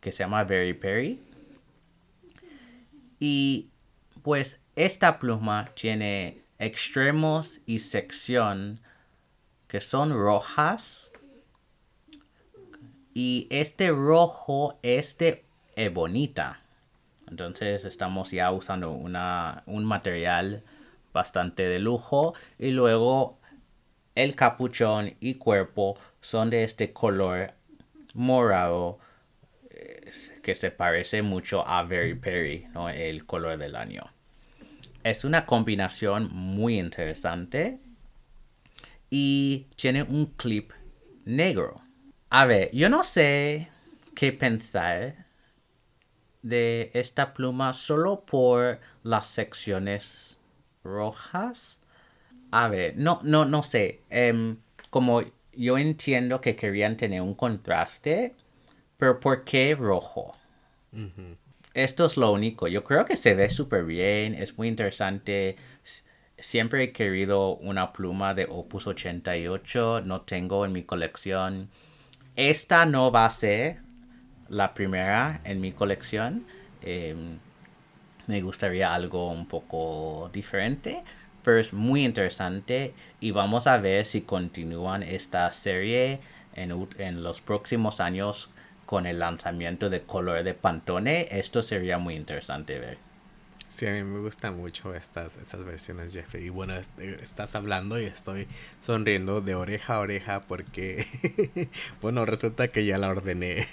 que 0.00 0.12
se 0.12 0.24
llama 0.24 0.44
Very 0.44 0.74
Perry. 0.74 1.20
Y 3.18 3.70
pues 4.22 4.60
esta 4.76 5.18
pluma 5.18 5.70
tiene 5.74 6.43
extremos 6.58 7.60
y 7.66 7.80
sección 7.80 8.80
que 9.66 9.80
son 9.80 10.12
rojas 10.12 11.12
y 13.14 13.46
este 13.50 13.90
rojo 13.90 14.78
es 14.82 15.16
de 15.18 15.44
ebonita. 15.76 16.60
Entonces 17.28 17.84
estamos 17.84 18.32
ya 18.32 18.50
usando 18.50 18.90
una, 18.90 19.62
un 19.66 19.84
material 19.84 20.62
bastante 21.12 21.62
de 21.68 21.78
lujo. 21.78 22.34
Y 22.58 22.70
luego 22.70 23.38
el 24.14 24.34
capuchón 24.34 25.14
y 25.20 25.34
cuerpo 25.34 25.96
son 26.20 26.50
de 26.50 26.64
este 26.64 26.92
color 26.92 27.52
morado 28.14 28.98
eh, 29.70 30.10
que 30.42 30.54
se 30.54 30.70
parece 30.70 31.22
mucho 31.22 31.66
a 31.66 31.82
Very 31.84 32.14
Perry, 32.14 32.66
¿no? 32.74 32.88
el 32.88 33.24
color 33.26 33.56
del 33.58 33.76
año. 33.76 34.13
Es 35.04 35.24
una 35.24 35.44
combinación 35.44 36.30
muy 36.32 36.78
interesante 36.78 37.78
y 39.10 39.66
tiene 39.76 40.02
un 40.02 40.26
clip 40.26 40.72
negro. 41.26 41.82
A 42.30 42.46
ver, 42.46 42.70
yo 42.72 42.88
no 42.88 43.02
sé 43.02 43.68
qué 44.14 44.32
pensar 44.32 45.26
de 46.40 46.90
esta 46.94 47.34
pluma 47.34 47.74
solo 47.74 48.24
por 48.24 48.80
las 49.02 49.26
secciones 49.26 50.38
rojas. 50.82 51.80
A 52.50 52.68
ver, 52.68 52.94
no, 52.96 53.20
no, 53.24 53.44
no 53.44 53.62
sé. 53.62 54.00
Em, 54.08 54.56
como 54.88 55.22
yo 55.52 55.76
entiendo 55.76 56.40
que 56.40 56.56
querían 56.56 56.96
tener 56.96 57.20
un 57.20 57.34
contraste, 57.34 58.34
pero 58.96 59.20
¿por 59.20 59.44
qué 59.44 59.74
rojo? 59.74 60.34
Esto 61.74 62.04
es 62.06 62.16
lo 62.16 62.30
único. 62.30 62.68
Yo 62.68 62.84
creo 62.84 63.04
que 63.04 63.16
se 63.16 63.34
ve 63.34 63.50
súper 63.50 63.84
bien, 63.84 64.34
es 64.34 64.56
muy 64.56 64.68
interesante. 64.68 65.56
Siempre 66.38 66.84
he 66.84 66.92
querido 66.92 67.56
una 67.56 67.92
pluma 67.92 68.32
de 68.34 68.46
Opus 68.48 68.86
88, 68.86 70.02
no 70.04 70.20
tengo 70.22 70.64
en 70.64 70.72
mi 70.72 70.84
colección. 70.84 71.68
Esta 72.36 72.86
no 72.86 73.10
va 73.10 73.26
a 73.26 73.30
ser 73.30 73.78
la 74.48 74.72
primera 74.72 75.40
en 75.44 75.60
mi 75.60 75.72
colección. 75.72 76.46
Em, 76.82 77.38
me 78.28 78.40
gustaría 78.40 78.94
algo 78.94 79.30
un 79.30 79.46
poco 79.46 80.30
diferente, 80.32 81.02
pero 81.42 81.58
es 81.58 81.72
muy 81.72 82.04
interesante 82.04 82.94
y 83.20 83.32
vamos 83.32 83.66
a 83.66 83.78
ver 83.78 84.04
si 84.04 84.22
continúan 84.22 85.02
esta 85.02 85.52
serie 85.52 86.20
en, 86.54 86.88
en 86.98 87.22
los 87.22 87.40
próximos 87.40 88.00
años 88.00 88.50
con 88.94 89.06
el 89.06 89.18
lanzamiento 89.18 89.90
de 89.90 90.02
color 90.02 90.44
de 90.44 90.54
Pantone. 90.54 91.26
Esto 91.28 91.62
sería 91.62 91.98
muy 91.98 92.14
interesante 92.14 92.78
ver. 92.78 92.96
Sí, 93.66 93.88
a 93.88 93.90
mí 93.90 94.04
me 94.04 94.20
gustan 94.20 94.56
mucho 94.56 94.94
estas, 94.94 95.36
estas 95.36 95.64
versiones, 95.64 96.12
Jeffrey. 96.12 96.44
Y 96.44 96.48
bueno, 96.48 96.76
este, 96.76 97.20
estás 97.20 97.56
hablando 97.56 98.00
y 98.00 98.04
estoy 98.04 98.46
sonriendo 98.80 99.40
de 99.40 99.56
oreja 99.56 99.96
a 99.96 99.98
oreja 99.98 100.42
porque, 100.42 101.08
bueno, 102.02 102.24
resulta 102.24 102.68
que 102.68 102.86
ya 102.86 102.96
la 102.96 103.08
ordené. 103.08 103.66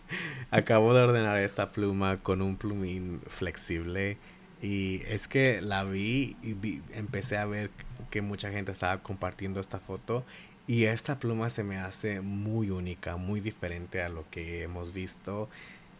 Acabo 0.50 0.94
de 0.94 1.02
ordenar 1.02 1.36
esta 1.36 1.70
pluma 1.70 2.20
con 2.22 2.40
un 2.40 2.56
plumín 2.56 3.20
flexible. 3.26 4.16
Y 4.62 5.02
es 5.06 5.28
que 5.28 5.60
la 5.60 5.84
vi 5.84 6.34
y 6.42 6.80
empecé 6.94 7.36
a 7.36 7.44
ver 7.44 7.68
que 8.08 8.22
mucha 8.22 8.50
gente 8.50 8.72
estaba 8.72 9.02
compartiendo 9.02 9.60
esta 9.60 9.80
foto. 9.80 10.24
Y 10.66 10.84
esta 10.84 11.18
pluma 11.18 11.50
se 11.50 11.64
me 11.64 11.78
hace 11.78 12.20
muy 12.20 12.70
única, 12.70 13.16
muy 13.16 13.40
diferente 13.40 14.02
a 14.02 14.08
lo 14.08 14.28
que 14.30 14.62
hemos 14.62 14.92
visto. 14.92 15.48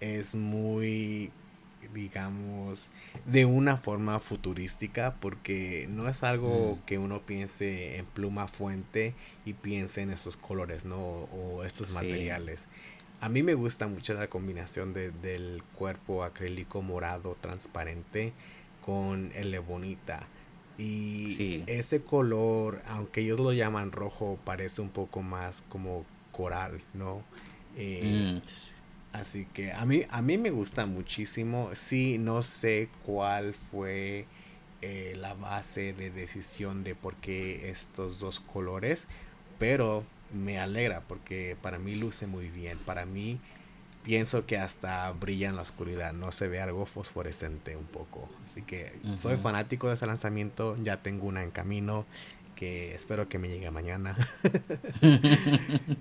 Es 0.00 0.34
muy 0.34 1.32
digamos, 1.92 2.88
de 3.26 3.44
una 3.44 3.76
forma 3.76 4.20
futurística, 4.20 5.16
porque 5.20 5.88
no 5.90 6.08
es 6.08 6.22
algo 6.22 6.76
mm. 6.76 6.86
que 6.86 6.98
uno 6.98 7.20
piense 7.22 7.96
en 7.96 8.06
pluma 8.06 8.48
fuente 8.48 9.14
y 9.44 9.54
piense 9.54 10.02
en 10.02 10.10
esos 10.10 10.36
colores, 10.36 10.84
¿no? 10.84 10.96
O, 10.98 11.64
estos 11.64 11.90
materiales. 11.90 12.68
A 13.20 13.28
mí 13.28 13.42
me 13.42 13.54
gusta 13.54 13.86
mucho 13.86 14.14
la 14.14 14.28
combinación 14.28 14.92
de, 14.92 15.10
del 15.10 15.62
cuerpo 15.76 16.24
acrílico 16.24 16.82
morado 16.82 17.36
transparente 17.40 18.32
con 18.84 19.30
el 19.34 19.54
ebonita. 19.54 20.26
Y 20.82 21.62
ese 21.66 22.02
color, 22.02 22.82
aunque 22.86 23.20
ellos 23.20 23.38
lo 23.38 23.52
llaman 23.52 23.92
rojo, 23.92 24.38
parece 24.44 24.80
un 24.80 24.88
poco 24.90 25.22
más 25.22 25.62
como 25.68 26.04
coral, 26.32 26.80
¿no? 26.94 27.22
Eh, 27.76 28.02
mm, 28.34 28.40
Así 29.12 29.46
que 29.52 29.72
a 29.72 29.84
mí, 29.84 30.02
a 30.10 30.22
mí 30.22 30.38
me 30.38 30.50
gusta 30.50 30.86
muchísimo. 30.86 31.70
Sí, 31.74 32.16
no 32.18 32.42
sé 32.42 32.88
cuál 33.04 33.52
fue 33.54 34.26
eh, 34.80 35.14
la 35.18 35.34
base 35.34 35.92
de 35.92 36.10
decisión 36.10 36.82
de 36.82 36.94
por 36.94 37.14
qué 37.16 37.70
estos 37.70 38.18
dos 38.18 38.40
colores, 38.40 39.06
pero 39.58 40.04
me 40.32 40.58
alegra 40.58 41.02
porque 41.02 41.56
para 41.60 41.78
mí 41.78 41.94
luce 41.94 42.26
muy 42.26 42.48
bien. 42.48 42.78
Para 42.78 43.04
mí 43.04 43.38
pienso 44.02 44.46
que 44.46 44.58
hasta 44.58 45.10
brilla 45.12 45.48
en 45.48 45.56
la 45.56 45.62
oscuridad, 45.62 46.12
no 46.12 46.32
se 46.32 46.48
ve 46.48 46.60
algo 46.60 46.86
fosforescente 46.86 47.76
un 47.76 47.84
poco. 47.84 48.28
Así 48.44 48.62
que 48.62 48.92
soy 49.20 49.36
fanático 49.36 49.88
de 49.88 49.94
ese 49.94 50.06
lanzamiento, 50.06 50.76
ya 50.82 50.98
tengo 50.98 51.26
una 51.26 51.42
en 51.42 51.50
camino 51.50 52.04
que 52.56 52.94
espero 52.94 53.28
que 53.28 53.38
me 53.38 53.48
llegue 53.48 53.70
mañana. 53.70 54.16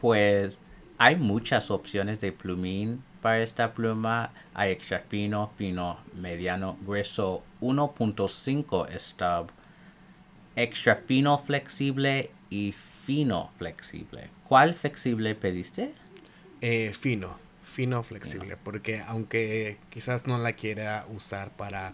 pues 0.00 0.60
hay 0.98 1.16
muchas 1.16 1.70
opciones 1.70 2.20
de 2.20 2.32
plumín 2.32 3.02
para 3.20 3.40
esta 3.42 3.72
pluma. 3.72 4.30
Hay 4.54 4.72
extra 4.72 5.00
fino, 5.08 5.50
fino, 5.56 5.98
mediano, 6.14 6.76
grueso, 6.82 7.42
1.5 7.60 8.98
stub, 8.98 9.50
extra 10.56 10.96
fino 10.96 11.38
flexible 11.38 12.30
y 12.50 12.72
fino 12.72 13.50
flexible. 13.58 14.30
¿Cuál 14.46 14.74
flexible 14.74 15.34
pediste? 15.34 15.94
Eh, 16.62 16.92
fino, 16.94 17.36
fino 17.64 18.02
flexible, 18.04 18.56
porque 18.56 19.00
aunque 19.00 19.78
quizás 19.90 20.26
no 20.28 20.38
la 20.38 20.52
quiera 20.52 21.06
usar 21.12 21.50
para 21.50 21.92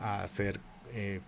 hacer 0.00 0.58
eh, 0.92 1.20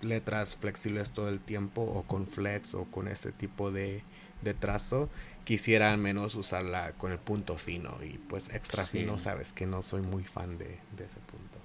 letras 0.00 0.56
flexibles 0.56 1.10
todo 1.12 1.28
el 1.28 1.40
tiempo 1.40 1.82
o 1.82 2.02
con 2.04 2.26
flex 2.26 2.74
o 2.74 2.86
con 2.86 3.08
este 3.08 3.32
tipo 3.32 3.70
de, 3.70 4.02
de 4.42 4.54
trazo, 4.54 5.10
quisiera 5.44 5.92
al 5.92 5.98
menos 5.98 6.34
usarla 6.34 6.92
con 6.98 7.12
el 7.12 7.18
punto 7.18 7.56
fino 7.56 7.98
y 8.02 8.18
pues 8.18 8.52
extra 8.52 8.84
fino, 8.84 9.16
sabes 9.16 9.52
que 9.52 9.64
no 9.64 9.80
soy 9.82 10.02
muy 10.02 10.24
fan 10.24 10.58
de, 10.58 10.78
ese 10.96 11.20
punto. 11.20 11.58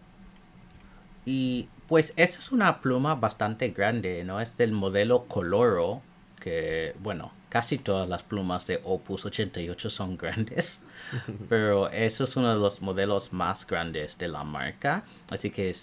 Y 1.26 1.68
pues 1.88 2.14
esa 2.16 2.40
es 2.40 2.52
una 2.52 2.82
pluma 2.82 3.16
bastante 3.16 3.70
grande, 3.70 4.24
¿no? 4.24 4.40
Es 4.40 4.56
del 4.58 4.72
modelo 4.72 5.26
Coloro, 5.28 6.02
que 6.42 6.94
bueno, 7.00 7.32
casi 7.50 7.78
todas 7.78 8.10
las 8.10 8.24
plumas 8.24 8.68
de 8.68 8.82
Opus 8.84 9.26
88 9.26 9.90
son 9.90 10.18
grandes, 10.18 10.84
pero 11.50 11.90
eso 11.90 12.26
es 12.26 12.36
uno 12.36 12.50
de 12.50 12.60
los 12.60 12.82
modelos 12.82 13.32
más 13.32 13.66
grandes 13.66 14.18
de 14.18 14.28
la 14.28 14.44
marca, 14.44 15.04
así 15.30 15.52
que 15.52 15.74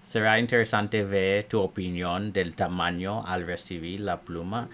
será 0.00 0.40
interesante 0.40 1.04
ver 1.04 1.44
tu 1.44 1.60
opinión 1.60 2.32
del 2.32 2.54
tamaño 2.54 3.24
al 3.26 3.46
recibir 3.46 4.00
la 4.00 4.20
pluma. 4.20 4.68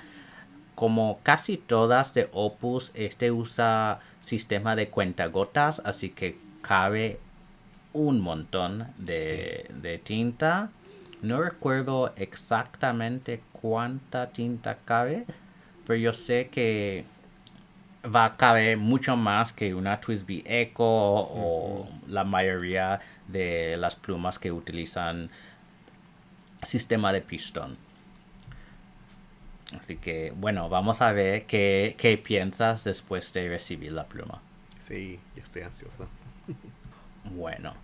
Como 0.74 1.20
casi 1.22 1.56
todas 1.56 2.14
de 2.14 2.28
Opus, 2.32 2.92
este 2.94 3.30
usa 3.30 4.00
sistema 4.20 4.76
de 4.76 4.88
cuentagotas, 4.88 5.80
así 5.84 6.10
que 6.10 6.38
cabe 6.60 7.18
un 7.92 8.20
montón 8.20 8.88
de, 8.98 10.00
tinta. 10.04 10.70
No 11.22 11.42
recuerdo 11.42 12.12
exactamente 12.16 13.40
cuánta 13.60 14.30
tinta 14.30 14.78
cabe, 14.84 15.26
pero 15.86 15.98
yo 15.98 16.12
sé 16.12 16.48
que 16.48 17.04
va 18.04 18.24
a 18.24 18.36
caber 18.36 18.76
mucho 18.76 19.16
más 19.16 19.52
que 19.52 19.74
una 19.74 20.00
Twisby 20.00 20.44
Echo 20.46 20.84
o 20.84 21.88
la 22.06 22.24
mayoría 22.24 23.00
de 23.28 23.76
las 23.76 23.96
plumas 23.96 24.38
que 24.38 24.52
utilizan 24.52 25.30
sistema 26.62 27.12
de 27.12 27.20
pistón. 27.20 27.76
Así 29.80 29.96
que, 29.96 30.32
bueno, 30.36 30.68
vamos 30.68 31.02
a 31.02 31.12
ver 31.12 31.46
qué, 31.46 31.96
qué 31.98 32.16
piensas 32.18 32.84
después 32.84 33.32
de 33.32 33.48
recibir 33.48 33.92
la 33.92 34.04
pluma. 34.04 34.40
Sí, 34.78 35.18
ya 35.34 35.42
estoy 35.42 35.62
ansioso. 35.62 36.06
bueno, 37.24 37.74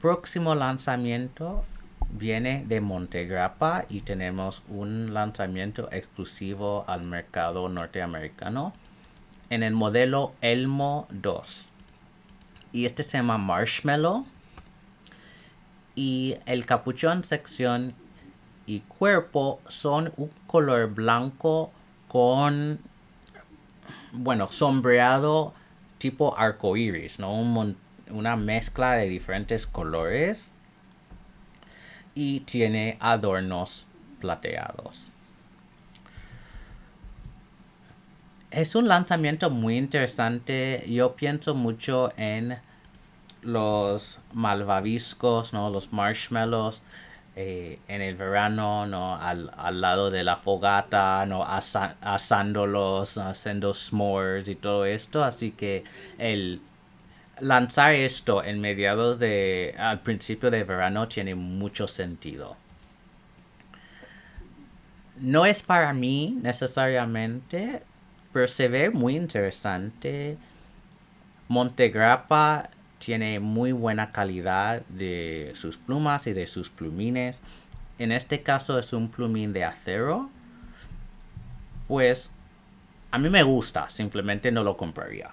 próximo 0.00 0.54
lanzamiento 0.54 1.62
viene 2.10 2.64
de 2.66 2.80
Montegrappa 2.80 3.84
y 3.88 4.00
tenemos 4.02 4.62
un 4.68 5.12
lanzamiento 5.14 5.88
exclusivo 5.92 6.84
al 6.86 7.04
mercado 7.04 7.68
norteamericano. 7.68 8.72
en 9.48 9.62
el 9.62 9.74
modelo 9.74 10.34
Elmo 10.40 11.06
2. 11.10 11.70
Y 12.72 12.84
este 12.84 13.02
se 13.02 13.18
llama 13.18 13.38
Marshmallow. 13.38 14.26
Y 15.94 16.36
el 16.46 16.66
capuchón, 16.66 17.24
sección 17.24 17.94
y 18.66 18.80
cuerpo 18.80 19.60
son 19.68 20.12
un 20.16 20.30
color 20.46 20.92
blanco 20.92 21.70
con, 22.08 22.80
bueno, 24.12 24.48
sombreado 24.50 25.54
tipo 25.98 26.36
arco 26.36 26.76
iris, 26.76 27.18
¿no? 27.18 27.32
una 28.10 28.36
mezcla 28.36 28.92
de 28.92 29.08
diferentes 29.08 29.66
colores. 29.66 30.52
Y 32.16 32.40
tiene 32.40 32.96
adornos 32.98 33.86
plateados. 34.20 35.12
Es 38.50 38.74
un 38.74 38.88
lanzamiento 38.88 39.50
muy 39.50 39.76
interesante. 39.76 40.82
Yo 40.88 41.14
pienso 41.14 41.54
mucho 41.54 42.12
en 42.16 42.58
los 43.42 44.18
malvaviscos, 44.32 45.52
¿no? 45.52 45.70
Los 45.70 45.92
marshmallows. 45.92 46.82
Eh, 47.38 47.78
en 47.86 48.00
el 48.00 48.16
verano, 48.16 48.86
¿no? 48.86 49.14
Al, 49.14 49.52
lado 49.82 50.08
de 50.08 50.24
la 50.24 50.38
fogata, 50.38 51.26
¿no? 51.26 51.44
asándolos, 51.44 53.18
haciendo 53.18 53.74
s'mores 53.74 54.48
y 54.48 54.54
todo 54.54 54.86
esto. 54.86 55.22
Así 55.22 55.50
que 55.50 55.84
el 56.16 56.62
lanzar 57.40 57.94
esto 57.94 58.42
en 58.42 58.60
mediados 58.60 59.18
de, 59.18 59.74
al 59.78 60.00
principio 60.00 60.50
de 60.50 60.64
verano 60.64 61.08
tiene 61.08 61.34
mucho 61.34 61.86
sentido. 61.86 62.56
No 65.18 65.46
es 65.46 65.62
para 65.62 65.92
mí 65.92 66.38
necesariamente, 66.42 67.82
pero 68.32 68.48
se 68.48 68.68
ve 68.68 68.90
muy 68.90 69.16
interesante. 69.16 70.36
Montegrappa 71.48 72.70
tiene 72.98 73.40
muy 73.40 73.72
buena 73.72 74.10
calidad 74.10 74.82
de 74.88 75.52
sus 75.54 75.76
plumas 75.76 76.26
y 76.26 76.32
de 76.32 76.46
sus 76.46 76.70
plumines. 76.70 77.40
En 77.98 78.12
este 78.12 78.42
caso 78.42 78.78
es 78.78 78.92
un 78.92 79.10
plumín 79.10 79.52
de 79.52 79.64
acero. 79.64 80.30
Pues 81.88 82.30
a 83.10 83.18
mí 83.18 83.30
me 83.30 83.42
gusta, 83.42 83.88
simplemente 83.88 84.50
no 84.50 84.62
lo 84.62 84.76
compraría. 84.76 85.30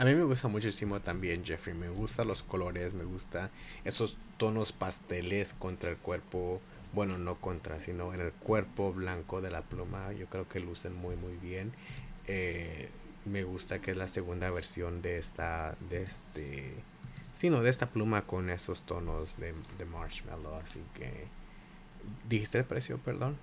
A 0.00 0.06
mí 0.06 0.14
me 0.14 0.24
gusta 0.24 0.48
muchísimo 0.48 0.98
también, 0.98 1.44
Jeffrey. 1.44 1.76
Me 1.76 1.90
gustan 1.90 2.26
los 2.26 2.42
colores, 2.42 2.94
me 2.94 3.04
gusta 3.04 3.50
esos 3.84 4.16
tonos 4.38 4.72
pasteles 4.72 5.52
contra 5.52 5.90
el 5.90 5.98
cuerpo. 5.98 6.62
Bueno, 6.94 7.18
no 7.18 7.34
contra, 7.34 7.78
sino 7.78 8.14
en 8.14 8.22
el 8.22 8.32
cuerpo 8.32 8.94
blanco 8.94 9.42
de 9.42 9.50
la 9.50 9.60
pluma. 9.60 10.10
Yo 10.14 10.24
creo 10.24 10.48
que 10.48 10.58
lucen 10.58 10.96
muy, 10.96 11.16
muy 11.16 11.36
bien. 11.36 11.72
Eh, 12.26 12.88
me 13.26 13.44
gusta 13.44 13.82
que 13.82 13.90
es 13.90 13.98
la 13.98 14.08
segunda 14.08 14.50
versión 14.50 15.02
de 15.02 15.18
esta, 15.18 15.76
de 15.90 16.02
este, 16.02 16.72
sino 17.34 17.62
de 17.62 17.68
esta 17.68 17.90
pluma 17.90 18.22
con 18.22 18.48
esos 18.48 18.80
tonos 18.80 19.36
de, 19.36 19.52
marshmallow, 19.84 20.54
así 20.54 20.80
que, 20.94 21.26
¿dijiste 22.26 22.56
el 22.56 22.64
precio, 22.64 22.96
perdón? 22.96 23.36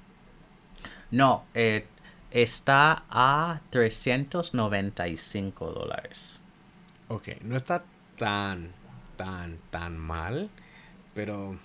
No, 1.11 1.45
eh, 1.53 1.85
está 2.31 3.03
a 3.11 3.61
395 3.69 5.71
dólares. 5.71 6.41
Ok, 7.09 7.29
no 7.41 7.55
está 7.55 7.83
tan, 8.17 8.71
tan, 9.15 9.57
tan 9.69 9.97
mal, 9.97 10.49
pero 11.13 11.57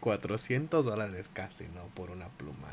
400 0.00 0.84
hmm, 0.84 0.88
dólares 0.88 1.30
casi, 1.32 1.64
¿no? 1.68 1.86
Por 1.94 2.10
una 2.10 2.28
pluma. 2.28 2.68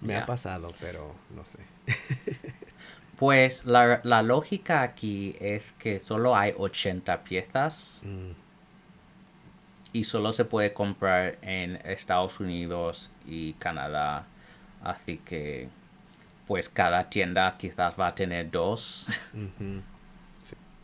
Me 0.00 0.16
ha 0.16 0.26
pasado, 0.26 0.72
pero 0.80 1.14
no 1.34 1.44
sé. 1.44 1.58
pues 3.16 3.64
la, 3.64 4.22
lógica 4.22 4.82
aquí 4.82 5.36
es 5.40 5.72
que 5.72 6.00
solo 6.00 6.36
hay 6.36 6.54
80 6.56 7.24
piezas. 7.24 8.02
Mm. 8.04 8.30
Y 9.92 10.04
solo 10.04 10.32
se 10.32 10.44
puede 10.44 10.72
comprar 10.72 11.38
en 11.42 11.76
Estados 11.84 12.40
Unidos 12.40 13.10
y 13.26 13.54
Canadá. 13.54 14.26
Así 14.82 15.18
que 15.18 15.68
pues 16.48 16.68
cada 16.68 17.08
tienda 17.08 17.56
quizás 17.56 17.94
va 17.98 18.08
a 18.08 18.14
tener 18.14 18.50
dos. 18.50 19.06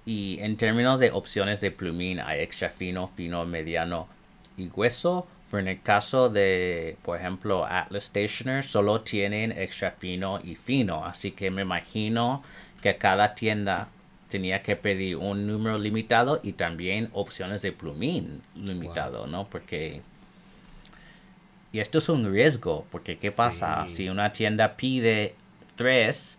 Y 0.07 0.38
en 0.40 0.59
términos 0.59 1.00
de 1.00 1.11
opciones 1.12 1.62
de 1.62 1.70
plumín 1.70 2.20
hay 2.20 2.40
extra 2.40 2.68
fino, 2.68 3.09
fino, 3.09 3.46
mediano 3.46 4.07
y 4.55 4.68
hueso 4.68 5.27
en 5.59 5.68
el 5.68 5.81
caso 5.83 6.29
de, 6.29 6.96
por 7.03 7.18
ejemplo, 7.18 7.66
Atlas 7.66 8.05
Stationer, 8.05 8.64
solo 8.64 9.00
tienen 9.03 9.53
extra 9.53 9.92
fino 9.92 10.40
y 10.42 10.57
fino. 10.57 11.05
Así 11.05 11.33
que 11.33 11.50
me 11.50 11.62
imagino 11.62 12.42
que 12.83 12.96
cada 12.96 13.35
tienda 13.35 13.88
tenía 14.29 14.62
que 14.62 14.77
pedir 14.77 15.16
un 15.16 15.46
número 15.46 15.79
limitado 15.79 16.40
y 16.42 16.53
también 16.53 17.09
opciones 17.12 17.62
de 17.62 17.72
plumín 17.72 18.42
limitado, 18.55 19.27
¿no? 19.27 19.46
Porque... 19.48 20.03
Y 21.72 21.81
esto 21.81 21.98
es 21.98 22.09
un 22.09 22.33
riesgo, 22.33 22.87
porque 22.92 23.18
¿qué 23.18 23.33
pasa 23.33 23.85
si 23.88 24.09
una 24.09 24.33
tienda 24.33 24.77
pide 24.77 25.35
tres 25.75 26.39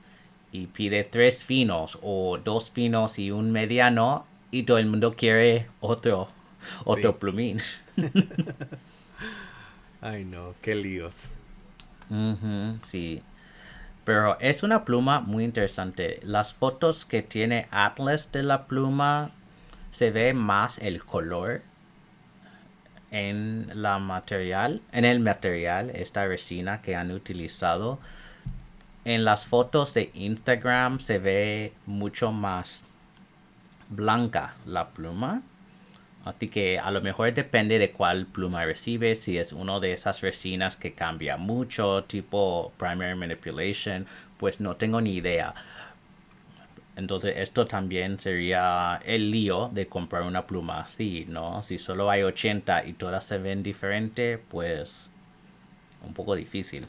y 0.51 0.67
pide 0.67 1.03
tres 1.03 1.45
finos 1.45 1.99
o 2.01 2.37
dos 2.37 2.71
finos 2.71 3.19
y 3.19 3.31
un 3.31 3.51
mediano 3.51 4.25
y 4.51 4.63
todo 4.63 4.77
el 4.77 4.87
mundo 4.87 5.15
quiere 5.15 5.67
otro, 5.81 6.27
otro 6.85 7.17
plumín? 7.17 7.61
Ay, 10.01 10.25
no, 10.25 10.53
qué 10.61 10.75
líos. 10.75 11.29
sí. 12.83 13.21
Pero 14.03 14.39
es 14.39 14.61
una 14.61 14.85
pluma 14.85 15.19
muy 15.19 15.43
interesante. 15.43 16.19
Las 16.23 16.53
fotos 16.53 17.05
que 17.05 17.23
tiene 17.23 17.67
Atlas 17.71 18.31
de 18.31 18.43
la 18.43 18.67
pluma 18.67 19.31
se 19.89 20.11
ve 20.11 20.33
más 20.33 20.77
el 20.77 21.03
color 21.03 21.63
en 23.09 23.71
la 23.73 23.97
material, 23.97 24.81
en 24.91 25.05
el 25.05 25.21
material, 25.21 25.89
esta 25.89 26.27
resina 26.27 26.81
que 26.81 26.95
han 26.95 27.11
utilizado. 27.11 27.99
En 29.05 29.23
las 29.23 29.45
fotos 29.45 29.93
de 29.93 30.09
Instagram 30.15 30.99
se 30.99 31.19
ve 31.19 31.73
mucho 31.85 32.31
más 32.31 32.85
blanca 33.89 34.55
la 34.65 34.89
pluma. 34.89 35.43
Así 36.25 36.47
que 36.47 36.79
a 36.79 36.89
lo 36.89 37.01
mejor 37.01 37.31
depende 37.31 37.77
de 37.77 37.91
cuál 37.91 38.25
pluma 38.25 38.65
recibes, 38.65 39.21
si 39.21 39.37
es 39.37 39.53
una 39.53 39.79
de 39.79 39.93
esas 39.93 40.21
resinas 40.21 40.75
que 40.75 40.93
cambia 40.93 41.37
mucho, 41.37 42.03
tipo 42.05 42.73
primary 42.79 43.13
manipulation, 43.15 44.07
pues 44.37 44.59
no 44.59 44.75
tengo 44.75 44.99
ni 45.01 45.13
idea. 45.13 45.53
Entonces 46.95 47.35
esto 47.37 47.67
también 47.67 48.19
sería 48.19 48.99
el 49.05 49.29
lío 49.29 49.69
de 49.71 49.87
comprar 49.87 50.23
una 50.23 50.47
pluma 50.47 50.81
así, 50.81 51.25
¿no? 51.29 51.61
Si 51.61 51.77
solo 51.77 52.09
hay 52.09 52.23
80 52.23 52.87
y 52.87 52.93
todas 52.93 53.23
se 53.23 53.37
ven 53.37 53.61
diferentes, 53.61 54.39
pues 54.49 55.11
un 56.03 56.13
poco 56.15 56.35
difícil. 56.35 56.87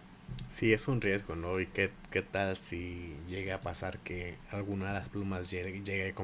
Sí, 0.51 0.73
es 0.73 0.89
un 0.89 1.01
riesgo, 1.01 1.37
¿no? 1.37 1.61
¿Y 1.61 1.67
qué, 1.67 1.91
qué 2.11 2.23
tal 2.23 2.57
si 2.57 3.15
llega 3.29 3.57
a 3.57 3.61
pasar 3.61 3.99
que 3.99 4.37
alguna 4.51 4.89
de 4.89 4.95
las 4.95 5.07
plumas 5.07 5.51
llegue, 5.51 5.83
llegue 5.85 6.15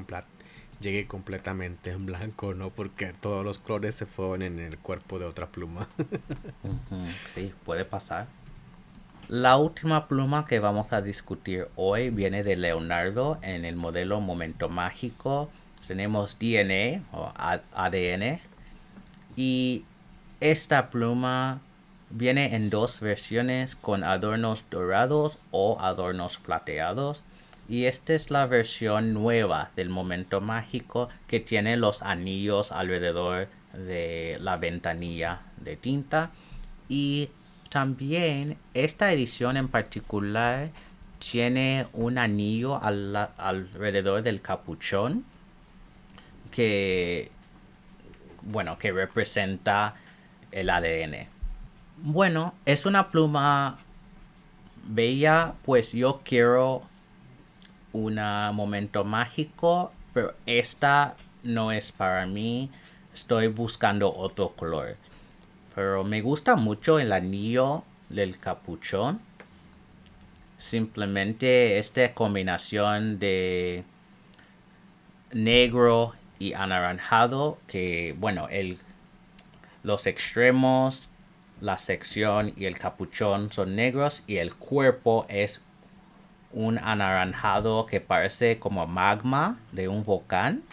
llegué 0.82 1.06
completamente 1.06 1.90
en 1.90 2.04
blanco, 2.04 2.52
¿no? 2.54 2.70
Porque 2.70 3.14
todos 3.14 3.44
los 3.44 3.58
colores 3.58 3.94
se 3.94 4.06
fueron 4.06 4.42
en 4.42 4.58
el 4.58 4.78
cuerpo 4.78 5.18
de 5.18 5.24
otra 5.24 5.46
pluma. 5.46 5.88
sí, 7.30 7.52
puede 7.64 7.84
pasar. 7.84 8.26
La 9.28 9.56
última 9.56 10.08
pluma 10.08 10.44
que 10.44 10.58
vamos 10.58 10.92
a 10.92 11.00
discutir 11.00 11.68
hoy 11.76 12.10
viene 12.10 12.42
de 12.42 12.56
Leonardo 12.56 13.38
en 13.42 13.64
el 13.64 13.76
modelo 13.76 14.20
Momento 14.20 14.68
Mágico. 14.68 15.48
Tenemos 15.86 16.38
DNA 16.38 17.02
o 17.12 17.32
ADN. 17.36 18.40
Y 19.36 19.84
esta 20.40 20.90
pluma 20.90 21.60
viene 22.12 22.54
en 22.54 22.70
dos 22.70 23.00
versiones 23.00 23.74
con 23.74 24.04
adornos 24.04 24.64
dorados 24.70 25.38
o 25.50 25.80
adornos 25.80 26.36
plateados. 26.36 27.24
Y 27.68 27.86
esta 27.86 28.12
es 28.12 28.30
la 28.30 28.46
versión 28.46 29.14
nueva 29.14 29.70
del 29.76 29.88
momento 29.88 30.40
mágico 30.40 31.08
que 31.26 31.40
tiene 31.40 31.76
los 31.76 32.02
anillos 32.02 32.70
alrededor 32.70 33.48
de 33.72 34.36
la 34.40 34.56
ventanilla 34.56 35.40
de 35.56 35.76
tinta. 35.76 36.30
Y 36.88 37.30
también 37.70 38.58
esta 38.74 39.12
edición 39.12 39.56
en 39.56 39.68
particular 39.68 40.70
tiene 41.18 41.86
un 41.92 42.18
anillo 42.18 42.80
alrededor 42.82 44.22
del 44.22 44.42
capuchón 44.42 45.24
que, 46.50 47.30
bueno, 48.42 48.76
que 48.76 48.92
representa 48.92 49.94
el 50.50 50.68
ADN. 50.68 51.28
Bueno, 52.04 52.52
es 52.64 52.84
una 52.84 53.10
pluma 53.10 53.78
bella, 54.84 55.54
pues 55.64 55.92
yo 55.92 56.20
quiero 56.24 56.82
un 57.92 58.16
momento 58.54 59.04
mágico, 59.04 59.92
pero 60.12 60.34
esta 60.44 61.14
no 61.44 61.70
es 61.70 61.92
para 61.92 62.26
mí. 62.26 62.72
Estoy 63.14 63.46
buscando 63.46 64.12
otro 64.12 64.48
color. 64.56 64.96
Pero 65.76 66.02
me 66.02 66.22
gusta 66.22 66.56
mucho 66.56 66.98
el 66.98 67.12
anillo 67.12 67.84
del 68.08 68.36
capuchón. 68.36 69.20
simplemente 70.58 71.78
esta 71.78 72.14
combinación 72.14 73.20
de 73.20 73.84
negro 75.32 76.14
y 76.40 76.52
anaranjado 76.52 77.58
que 77.68 78.14
bueno 78.18 78.48
el 78.48 78.78
los 79.82 80.06
extremos 80.06 81.08
la 81.62 81.78
sección 81.78 82.52
y 82.56 82.64
el 82.64 82.76
capuchón 82.76 83.52
son 83.52 83.76
negros 83.76 84.24
y 84.26 84.38
el 84.38 84.52
cuerpo 84.52 85.26
es 85.28 85.60
un 86.52 86.76
anaranjado 86.78 87.86
que 87.86 88.00
parece 88.00 88.58
como 88.58 88.86
magma 88.88 89.60
de 89.70 89.86
un 89.86 90.02
volcán. 90.02 90.64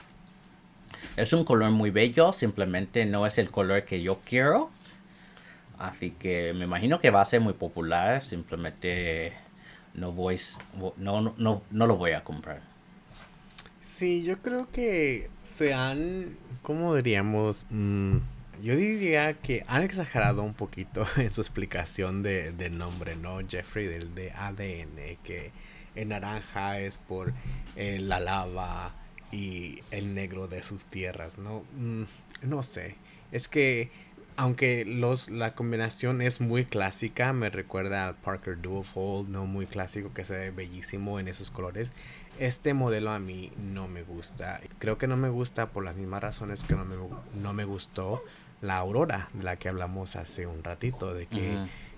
Es 1.15 1.31
un 1.31 1.45
color 1.45 1.69
muy 1.69 1.91
bello 1.91 2.33
simplemente 2.33 3.05
no 3.05 3.27
es 3.27 3.37
el 3.37 3.51
color 3.51 3.85
que 3.85 4.01
yo 4.01 4.19
quiero. 4.25 4.71
Así 5.77 6.09
que 6.09 6.53
me 6.55 6.65
imagino 6.65 6.99
que 6.99 7.11
va 7.11 7.21
a 7.21 7.25
ser 7.25 7.39
muy 7.39 7.53
popular 7.53 8.23
simplemente 8.23 9.33
no 9.93 10.11
voy 10.11 10.37
no, 10.97 11.21
no, 11.37 11.61
no 11.69 11.87
lo 11.87 11.97
voy 11.97 12.11
a 12.11 12.23
comprar. 12.23 12.61
Sí, 13.81 14.23
yo 14.23 14.39
creo 14.39 14.67
que 14.71 15.29
se 15.43 15.71
han, 15.73 16.35
¿cómo 16.63 16.95
diríamos? 16.95 17.67
Mm, 17.69 18.17
yo 18.61 18.75
diría 18.75 19.33
que 19.33 19.63
han 19.67 19.83
exagerado 19.83 20.43
un 20.43 20.53
poquito 20.53 21.05
en 21.17 21.29
su 21.29 21.41
explicación 21.41 22.23
de, 22.23 22.51
del 22.51 22.77
nombre, 22.77 23.15
¿no? 23.15 23.39
Jeffrey, 23.47 23.87
del 23.87 24.13
de 24.15 24.31
ADN, 24.31 25.17
que 25.23 25.51
el 25.95 26.09
naranja 26.09 26.79
es 26.79 26.97
por 26.97 27.33
eh, 27.75 27.99
la 27.99 28.19
lava 28.19 28.93
y 29.31 29.81
el 29.91 30.13
negro 30.13 30.47
de 30.47 30.63
sus 30.63 30.85
tierras, 30.85 31.37
¿no? 31.37 31.63
Mm, 31.77 32.03
no 32.43 32.63
sé, 32.63 32.95
es 33.31 33.47
que 33.47 33.91
aunque 34.37 34.85
los, 34.85 35.29
la 35.29 35.53
combinación 35.53 36.21
es 36.21 36.39
muy 36.39 36.63
clásica, 36.63 37.33
me 37.33 37.49
recuerda 37.49 38.07
al 38.07 38.15
Parker 38.15 38.61
Duofold, 38.61 39.27
¿no? 39.27 39.45
Muy 39.45 39.65
clásico, 39.65 40.13
que 40.13 40.23
se 40.23 40.33
ve 40.33 40.51
bellísimo 40.51 41.19
en 41.19 41.27
esos 41.27 41.51
colores 41.51 41.91
este 42.39 42.73
modelo 42.73 43.11
a 43.11 43.19
mí 43.19 43.51
no 43.57 43.87
me 43.87 44.01
gusta. 44.01 44.61
Creo 44.79 44.97
que 44.97 45.07
no 45.07 45.17
me 45.17 45.29
gusta 45.29 45.67
por 45.67 45.83
las 45.83 45.95
mismas 45.95 46.23
razones 46.23 46.63
que 46.63 46.73
no 46.73 46.85
me, 46.85 46.95
no 47.41 47.53
me 47.53 47.65
gustó 47.65 48.23
la 48.61 48.77
aurora, 48.77 49.29
de 49.33 49.43
la 49.43 49.55
que 49.57 49.69
hablamos 49.69 50.15
hace 50.15 50.47
un 50.47 50.63
ratito, 50.63 51.13
de 51.13 51.27
que 51.27 51.57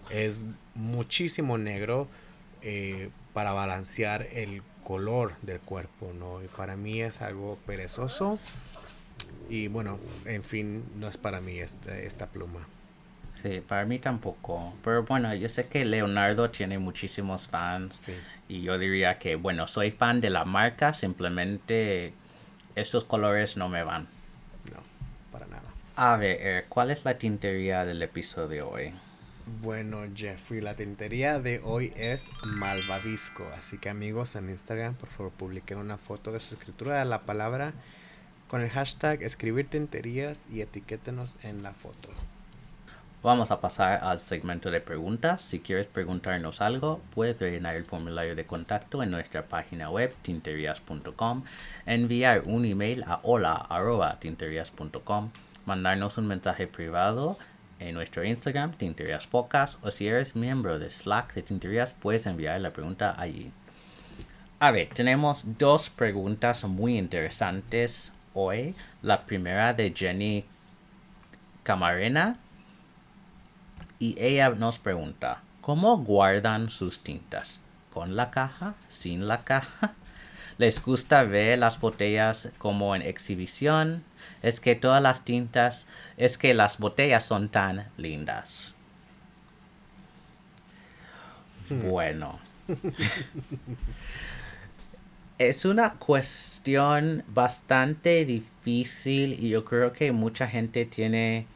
es 0.09 0.43
muchísimo 0.75 1.57
negro 1.57 2.07
eh, 2.61 3.09
para 3.33 3.53
balancear 3.53 4.27
el 4.33 4.61
color 4.83 5.33
del 5.41 5.59
cuerpo, 5.59 6.11
¿no? 6.13 6.43
Y 6.43 6.47
para 6.47 6.75
mí 6.75 7.01
es 7.01 7.21
algo 7.21 7.57
perezoso. 7.65 8.39
Y 9.49 9.67
bueno, 9.67 9.99
en 10.25 10.43
fin, 10.43 10.83
no 10.97 11.07
es 11.07 11.17
para 11.17 11.41
mí 11.41 11.59
esta, 11.59 11.97
esta 11.97 12.27
pluma. 12.27 12.67
Sí, 13.41 13.61
para 13.67 13.85
mí 13.85 13.97
tampoco. 13.99 14.73
Pero 14.83 15.03
bueno, 15.03 15.33
yo 15.33 15.49
sé 15.49 15.67
que 15.67 15.83
Leonardo 15.83 16.49
tiene 16.51 16.77
muchísimos 16.77 17.47
fans. 17.47 18.07
Y 18.47 18.61
yo 18.61 18.77
diría 18.77 19.17
que, 19.17 19.35
bueno, 19.35 19.67
soy 19.67 19.91
fan 19.91 20.21
de 20.21 20.29
la 20.29 20.45
marca, 20.45 20.93
simplemente 20.93 22.13
esos 22.75 23.03
colores 23.03 23.57
no 23.57 23.67
me 23.69 23.83
van. 23.83 24.07
A 25.95 26.15
ver, 26.17 26.37
eh, 26.39 26.65
¿cuál 26.69 26.91
es 26.91 27.03
la 27.03 27.17
tintería 27.17 27.85
del 27.85 28.01
episodio 28.01 28.47
de 28.47 28.61
hoy? 28.61 28.93
Bueno, 29.61 30.03
Jeffrey, 30.15 30.61
la 30.61 30.75
tintería 30.75 31.39
de 31.39 31.61
hoy 31.63 31.93
es 31.95 32.31
malvavisco. 32.45 33.47
Así 33.57 33.77
que 33.77 33.89
amigos 33.89 34.35
en 34.35 34.49
Instagram, 34.49 34.95
por 34.95 35.09
favor, 35.09 35.31
publiquen 35.31 35.77
una 35.77 35.97
foto 35.97 36.31
de 36.31 36.39
su 36.39 36.55
escritura 36.55 36.99
de 36.99 37.05
la 37.05 37.21
palabra 37.21 37.73
con 38.47 38.61
el 38.61 38.69
hashtag 38.69 39.23
escribir 39.23 39.69
tinterías 39.69 40.45
y 40.51 40.61
etiquétenos 40.61 41.37
en 41.43 41.63
la 41.63 41.73
foto. 41.73 42.09
Vamos 43.23 43.51
a 43.51 43.61
pasar 43.61 44.03
al 44.03 44.19
segmento 44.19 44.71
de 44.71 44.81
preguntas. 44.81 45.43
Si 45.43 45.59
quieres 45.59 45.85
preguntarnos 45.85 46.59
algo, 46.59 47.01
puedes 47.13 47.39
rellenar 47.39 47.75
el 47.75 47.85
formulario 47.85 48.35
de 48.35 48.45
contacto 48.45 49.03
en 49.03 49.11
nuestra 49.11 49.45
página 49.45 49.91
web 49.91 50.11
tinterias.com, 50.23 51.43
enviar 51.85 52.41
un 52.47 52.65
email 52.65 53.03
a 53.03 53.19
hola.tinterias.com, 53.21 55.29
mandarnos 55.65 56.17
un 56.17 56.27
mensaje 56.27 56.67
privado 56.67 57.37
en 57.79 57.95
nuestro 57.95 58.23
Instagram, 58.23 58.73
Tinterias 58.73 59.27
Pocas, 59.27 59.77
o 59.81 59.91
si 59.91 60.07
eres 60.07 60.35
miembro 60.35 60.77
de 60.77 60.89
Slack 60.89 61.33
de 61.33 61.41
Tinterias, 61.41 61.93
puedes 61.93 62.25
enviar 62.25 62.61
la 62.61 62.71
pregunta 62.71 63.15
allí. 63.17 63.51
A 64.59 64.69
ver, 64.69 64.89
tenemos 64.89 65.43
dos 65.57 65.89
preguntas 65.89 66.63
muy 66.65 66.97
interesantes 66.97 68.13
hoy. 68.35 68.75
La 69.01 69.25
primera 69.25 69.73
de 69.73 69.91
Jenny 69.95 70.45
Camarena 71.63 72.35
y 73.97 74.15
ella 74.19 74.49
nos 74.49 74.77
pregunta, 74.79 75.41
¿cómo 75.61 75.97
guardan 75.97 76.69
sus 76.69 76.99
tintas? 76.99 77.59
¿Con 77.91 78.15
la 78.15 78.31
caja? 78.31 78.75
¿Sin 78.87 79.27
la 79.27 79.43
caja? 79.43 79.93
¿Les 80.61 80.79
gusta 80.79 81.23
ver 81.23 81.57
las 81.57 81.79
botellas 81.79 82.51
como 82.59 82.95
en 82.95 83.01
exhibición? 83.01 84.03
Es 84.43 84.59
que 84.59 84.75
todas 84.75 85.01
las 85.01 85.25
tintas, 85.25 85.87
es 86.17 86.37
que 86.37 86.53
las 86.53 86.77
botellas 86.77 87.23
son 87.23 87.49
tan 87.49 87.87
lindas. 87.97 88.75
Hmm. 91.67 91.89
Bueno. 91.89 92.39
es 95.39 95.65
una 95.65 95.93
cuestión 95.93 97.23
bastante 97.29 98.23
difícil 98.23 99.43
y 99.43 99.49
yo 99.49 99.65
creo 99.65 99.91
que 99.93 100.11
mucha 100.11 100.47
gente 100.47 100.85
tiene 100.85 101.47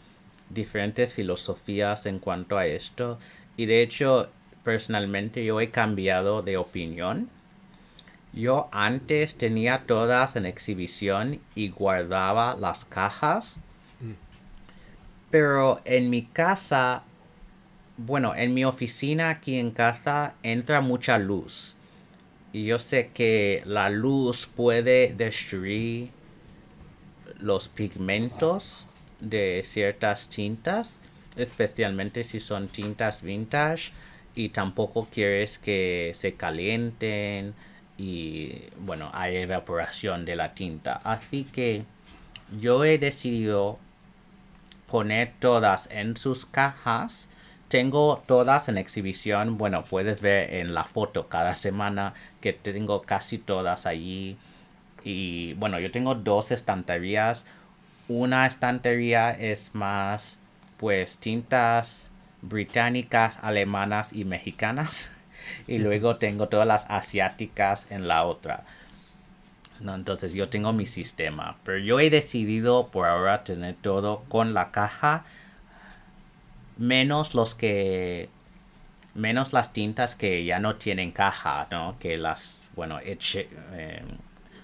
diferentes 0.50 1.14
filosofías 1.14 2.08
en 2.08 2.18
cuanto 2.18 2.58
a 2.58 2.66
esto 2.66 3.20
y 3.56 3.68
de 3.68 3.84
hecho 3.84 4.32
personalmente 4.64 5.46
yo 5.46 5.62
he 5.62 5.70
cambiado 5.70 6.42
de 6.42 6.58
opinión. 6.58 7.35
Yo 8.36 8.68
antes 8.74 9.36
tenía 9.36 9.86
todas 9.88 10.36
en 10.36 10.46
exhibición 10.46 11.40
y 11.56 11.70
guardaba 11.70 12.58
las 12.58 12.84
cajas. 12.84 13.58
Mm. 14.02 14.12
Pero 15.32 15.82
en 15.86 16.10
mi 16.10 16.24
casa, 16.24 17.04
bueno, 17.96 18.36
en 18.36 18.54
mi 18.54 18.66
oficina 18.66 19.30
aquí 19.30 19.58
en 19.58 19.72
casa 19.72 20.34
entra 20.44 20.82
mucha 20.82 21.18
luz. 21.18 21.78
Y 22.52 22.66
yo 22.66 22.78
sé 22.78 23.12
que 23.14 23.64
la 23.66 23.90
luz 23.90 24.48
puede 24.48 25.14
destruir 25.16 26.10
los 27.40 27.70
pigmentos 27.70 28.88
de 29.22 29.62
ciertas 29.64 30.30
tintas, 30.30 31.00
especialmente 31.38 32.26
si 32.26 32.42
son 32.42 32.68
tintas 32.68 33.22
vintage 33.22 33.92
y 34.36 34.50
tampoco 34.50 35.08
quieres 35.10 35.58
que 35.58 36.12
se 36.14 36.36
calienten 36.36 37.54
y 37.98 38.64
bueno, 38.80 39.10
hay 39.14 39.38
evaporación 39.38 40.26
de 40.26 40.36
la 40.36 40.54
tinta. 40.54 41.00
Así 41.04 41.44
que 41.46 41.84
yo 42.60 42.84
he 42.84 42.98
decidido 42.98 43.80
poner 44.90 45.34
todas 45.40 45.90
en 45.92 46.18
sus 46.18 46.46
cajas. 46.46 47.30
Tengo 47.68 48.24
todas 48.28 48.70
en 48.70 48.78
exhibición. 48.78 49.58
Bueno, 49.58 49.84
puedes 49.84 50.22
ver 50.22 50.54
en 50.54 50.74
la 50.74 50.84
foto 50.84 51.28
cada 51.28 51.56
semana 51.56 52.14
que 52.42 52.54
tengo 52.54 53.02
casi 53.02 53.38
todas 53.38 53.86
allí. 53.86 54.38
Y 55.04 55.54
bueno, 55.54 55.80
yo 55.80 55.92
tengo 55.92 56.16
dos 56.16 56.52
estanterías 56.52 57.46
una 58.08 58.46
estantería 58.46 59.32
es 59.32 59.74
más 59.74 60.40
pues 60.78 61.18
tintas 61.18 62.12
británicas, 62.42 63.40
alemanas 63.42 64.14
y 64.14 64.26
mexicanas. 64.26 65.16
y 65.68 65.78
luego 65.78 66.18
tengo 66.18 66.48
todas 66.48 66.68
las 66.68 66.86
asiáticas 66.90 67.92
en 67.92 68.08
la 68.08 68.24
otra. 68.24 68.64
No, 69.80 69.94
entonces 69.94 70.34
yo 70.34 70.50
tengo 70.50 70.74
mi 70.74 70.86
sistema. 70.86 71.58
Pero 71.64 71.80
yo 71.80 72.00
he 72.00 72.10
decidido 72.10 72.88
por 72.88 73.08
ahora 73.08 73.44
tener 73.44 73.76
todo 73.76 74.24
con 74.30 74.54
la 74.54 74.72
caja. 74.72 75.26
Menos 76.78 77.34
los 77.34 77.56
que. 77.56 78.30
Menos 79.14 79.54
las 79.54 79.72
tintas 79.74 80.16
que 80.16 80.44
ya 80.44 80.60
no 80.60 80.76
tienen 80.76 81.12
caja, 81.12 81.68
¿no? 81.72 81.98
Que 82.00 82.18
las, 82.18 82.60
bueno, 82.76 83.00
eche, 83.00 83.48
eh, 83.74 84.02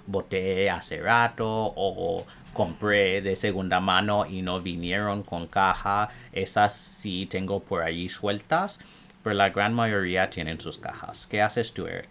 boté 0.07 0.69
hace 0.69 0.99
rato 1.01 1.47
o 1.47 2.25
compré 2.53 3.21
de 3.21 3.35
segunda 3.35 3.79
mano 3.79 4.25
y 4.25 4.41
no 4.41 4.61
vinieron 4.61 5.23
con 5.23 5.47
caja. 5.47 6.09
Esas 6.33 6.73
sí 6.73 7.25
tengo 7.27 7.61
por 7.61 7.81
allí 7.81 8.09
sueltas, 8.09 8.79
pero 9.23 9.35
la 9.35 9.49
gran 9.49 9.73
mayoría 9.73 10.29
tienen 10.29 10.59
sus 10.59 10.77
cajas. 10.77 11.27
¿Qué 11.29 11.41
haces 11.41 11.73
tú, 11.73 11.87
Eric? 11.87 12.09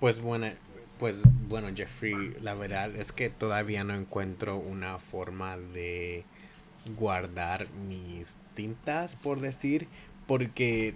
Pues 0.00 0.20
bueno, 0.20 0.48
pues 0.98 1.22
bueno, 1.48 1.68
Jeffrey, 1.74 2.36
la 2.40 2.54
verdad 2.54 2.94
es 2.96 3.12
que 3.12 3.30
todavía 3.30 3.84
no 3.84 3.94
encuentro 3.94 4.58
una 4.58 4.98
forma 4.98 5.56
de 5.56 6.24
guardar 6.96 7.68
mis 7.88 8.34
tintas, 8.54 9.16
por 9.16 9.40
decir, 9.40 9.88
porque 10.26 10.94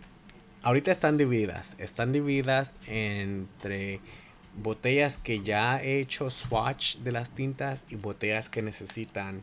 ahorita 0.62 0.90
están 0.90 1.16
divididas, 1.16 1.74
están 1.78 2.12
divididas 2.12 2.76
entre 2.86 4.00
botellas 4.62 5.18
que 5.18 5.42
ya 5.42 5.82
he 5.82 6.00
hecho 6.00 6.30
swatch 6.30 6.96
de 6.98 7.12
las 7.12 7.30
tintas 7.30 7.84
y 7.88 7.96
botellas 7.96 8.48
que 8.48 8.62
necesitan 8.62 9.42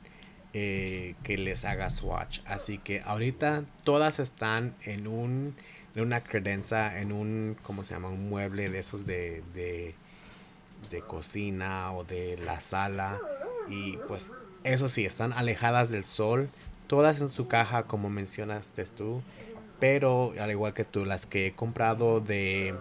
eh, 0.57 1.15
que 1.23 1.37
les 1.37 1.65
haga 1.65 1.89
swatch. 1.89 2.39
Así 2.45 2.77
que 2.77 3.01
ahorita 3.01 3.65
todas 3.83 4.19
están 4.19 4.73
en 4.85 5.05
un 5.05 5.53
una 6.01 6.21
credenza 6.21 6.99
en 7.01 7.11
un, 7.11 7.57
¿cómo 7.61 7.83
se 7.83 7.93
llama? 7.93 8.09
Un 8.09 8.29
mueble 8.29 8.69
de 8.69 8.79
esos 8.79 9.05
de, 9.05 9.43
de, 9.53 9.95
de 10.89 11.01
cocina 11.01 11.91
o 11.91 12.05
de 12.05 12.37
la 12.37 12.61
sala. 12.61 13.19
Y 13.69 13.97
pues 14.07 14.33
eso 14.63 14.87
sí, 14.87 15.05
están 15.05 15.33
alejadas 15.33 15.89
del 15.89 16.05
sol, 16.05 16.49
todas 16.87 17.19
en 17.19 17.27
su 17.29 17.47
caja 17.47 17.83
como 17.83 18.09
mencionaste 18.09 18.85
tú. 18.85 19.21
Pero 19.79 20.33
al 20.39 20.51
igual 20.51 20.73
que 20.73 20.85
tú, 20.85 21.03
las 21.03 21.25
que 21.25 21.47
he 21.47 21.51
comprado 21.53 22.21
de, 22.21 22.75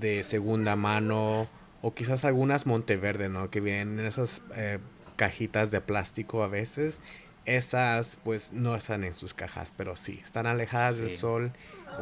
de 0.00 0.24
segunda 0.24 0.74
mano 0.74 1.48
o 1.80 1.94
quizás 1.94 2.24
algunas 2.24 2.66
Monteverde, 2.66 3.28
¿no? 3.28 3.50
Que 3.50 3.60
vienen 3.60 4.00
en 4.00 4.06
esas 4.06 4.42
eh, 4.56 4.78
cajitas 5.16 5.70
de 5.70 5.80
plástico 5.80 6.42
a 6.42 6.48
veces. 6.48 7.00
Esas 7.44 8.16
pues 8.24 8.52
no 8.52 8.74
están 8.74 9.04
en 9.04 9.14
sus 9.14 9.34
cajas, 9.34 9.72
pero 9.76 9.96
sí, 9.96 10.20
están 10.22 10.46
alejadas 10.46 10.96
del 10.96 11.10
sol. 11.10 11.52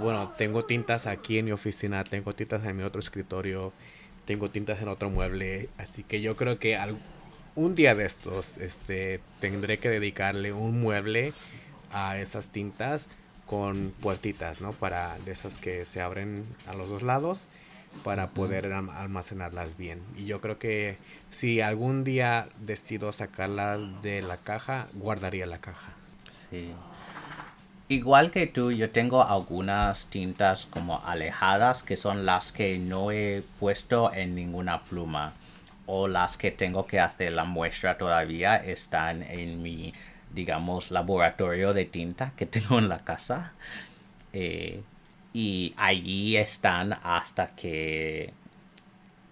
Bueno, 0.00 0.32
tengo 0.38 0.64
tintas 0.64 1.06
aquí 1.06 1.38
en 1.38 1.46
mi 1.46 1.52
oficina, 1.52 2.04
tengo 2.04 2.32
tintas 2.32 2.64
en 2.64 2.76
mi 2.76 2.82
otro 2.82 3.00
escritorio, 3.00 3.72
tengo 4.24 4.50
tintas 4.50 4.80
en 4.80 4.88
otro 4.88 5.10
mueble, 5.10 5.68
así 5.78 6.04
que 6.04 6.20
yo 6.20 6.36
creo 6.36 6.58
que 6.58 6.78
un 7.54 7.74
día 7.74 7.94
de 7.94 8.06
estos 8.06 8.56
este, 8.58 9.20
tendré 9.40 9.78
que 9.78 9.90
dedicarle 9.90 10.52
un 10.52 10.80
mueble 10.80 11.34
a 11.90 12.18
esas 12.18 12.48
tintas 12.48 13.08
con 13.46 13.92
puertitas, 14.00 14.60
¿no? 14.60 14.72
Para 14.72 15.18
de 15.26 15.32
esas 15.32 15.58
que 15.58 15.84
se 15.84 16.00
abren 16.00 16.46
a 16.66 16.74
los 16.74 16.88
dos 16.88 17.02
lados 17.02 17.48
para 18.04 18.30
poder 18.30 18.72
almacenarlas 18.72 19.76
bien. 19.76 20.00
Y 20.16 20.26
yo 20.26 20.40
creo 20.40 20.58
que 20.58 20.98
si 21.30 21.60
algún 21.60 22.04
día 22.04 22.48
decido 22.60 23.12
sacarlas 23.12 23.80
de 24.02 24.22
la 24.22 24.36
caja, 24.36 24.88
guardaría 24.94 25.46
la 25.46 25.58
caja. 25.58 25.92
Sí. 26.32 26.72
Igual 27.88 28.30
que 28.30 28.46
tú, 28.46 28.72
yo 28.72 28.90
tengo 28.90 29.22
algunas 29.22 30.06
tintas 30.06 30.66
como 30.66 31.04
alejadas 31.04 31.82
que 31.82 31.96
son 31.96 32.24
las 32.24 32.50
que 32.52 32.78
no 32.78 33.10
he 33.10 33.42
puesto 33.60 34.12
en 34.14 34.34
ninguna 34.34 34.82
pluma 34.82 35.34
o 35.86 36.08
las 36.08 36.36
que 36.36 36.50
tengo 36.50 36.86
que 36.86 37.00
hacer 37.00 37.32
la 37.32 37.44
muestra 37.44 37.98
todavía 37.98 38.56
están 38.56 39.22
en 39.22 39.62
mi, 39.62 39.92
digamos, 40.32 40.90
laboratorio 40.90 41.74
de 41.74 41.84
tinta 41.84 42.32
que 42.36 42.46
tengo 42.54 42.78
en 42.78 42.88
la 42.88 43.00
casa. 43.00 43.52
Eh, 44.32 44.82
y 45.32 45.74
allí 45.76 46.36
están 46.36 46.98
hasta 47.02 47.48
que 47.54 48.32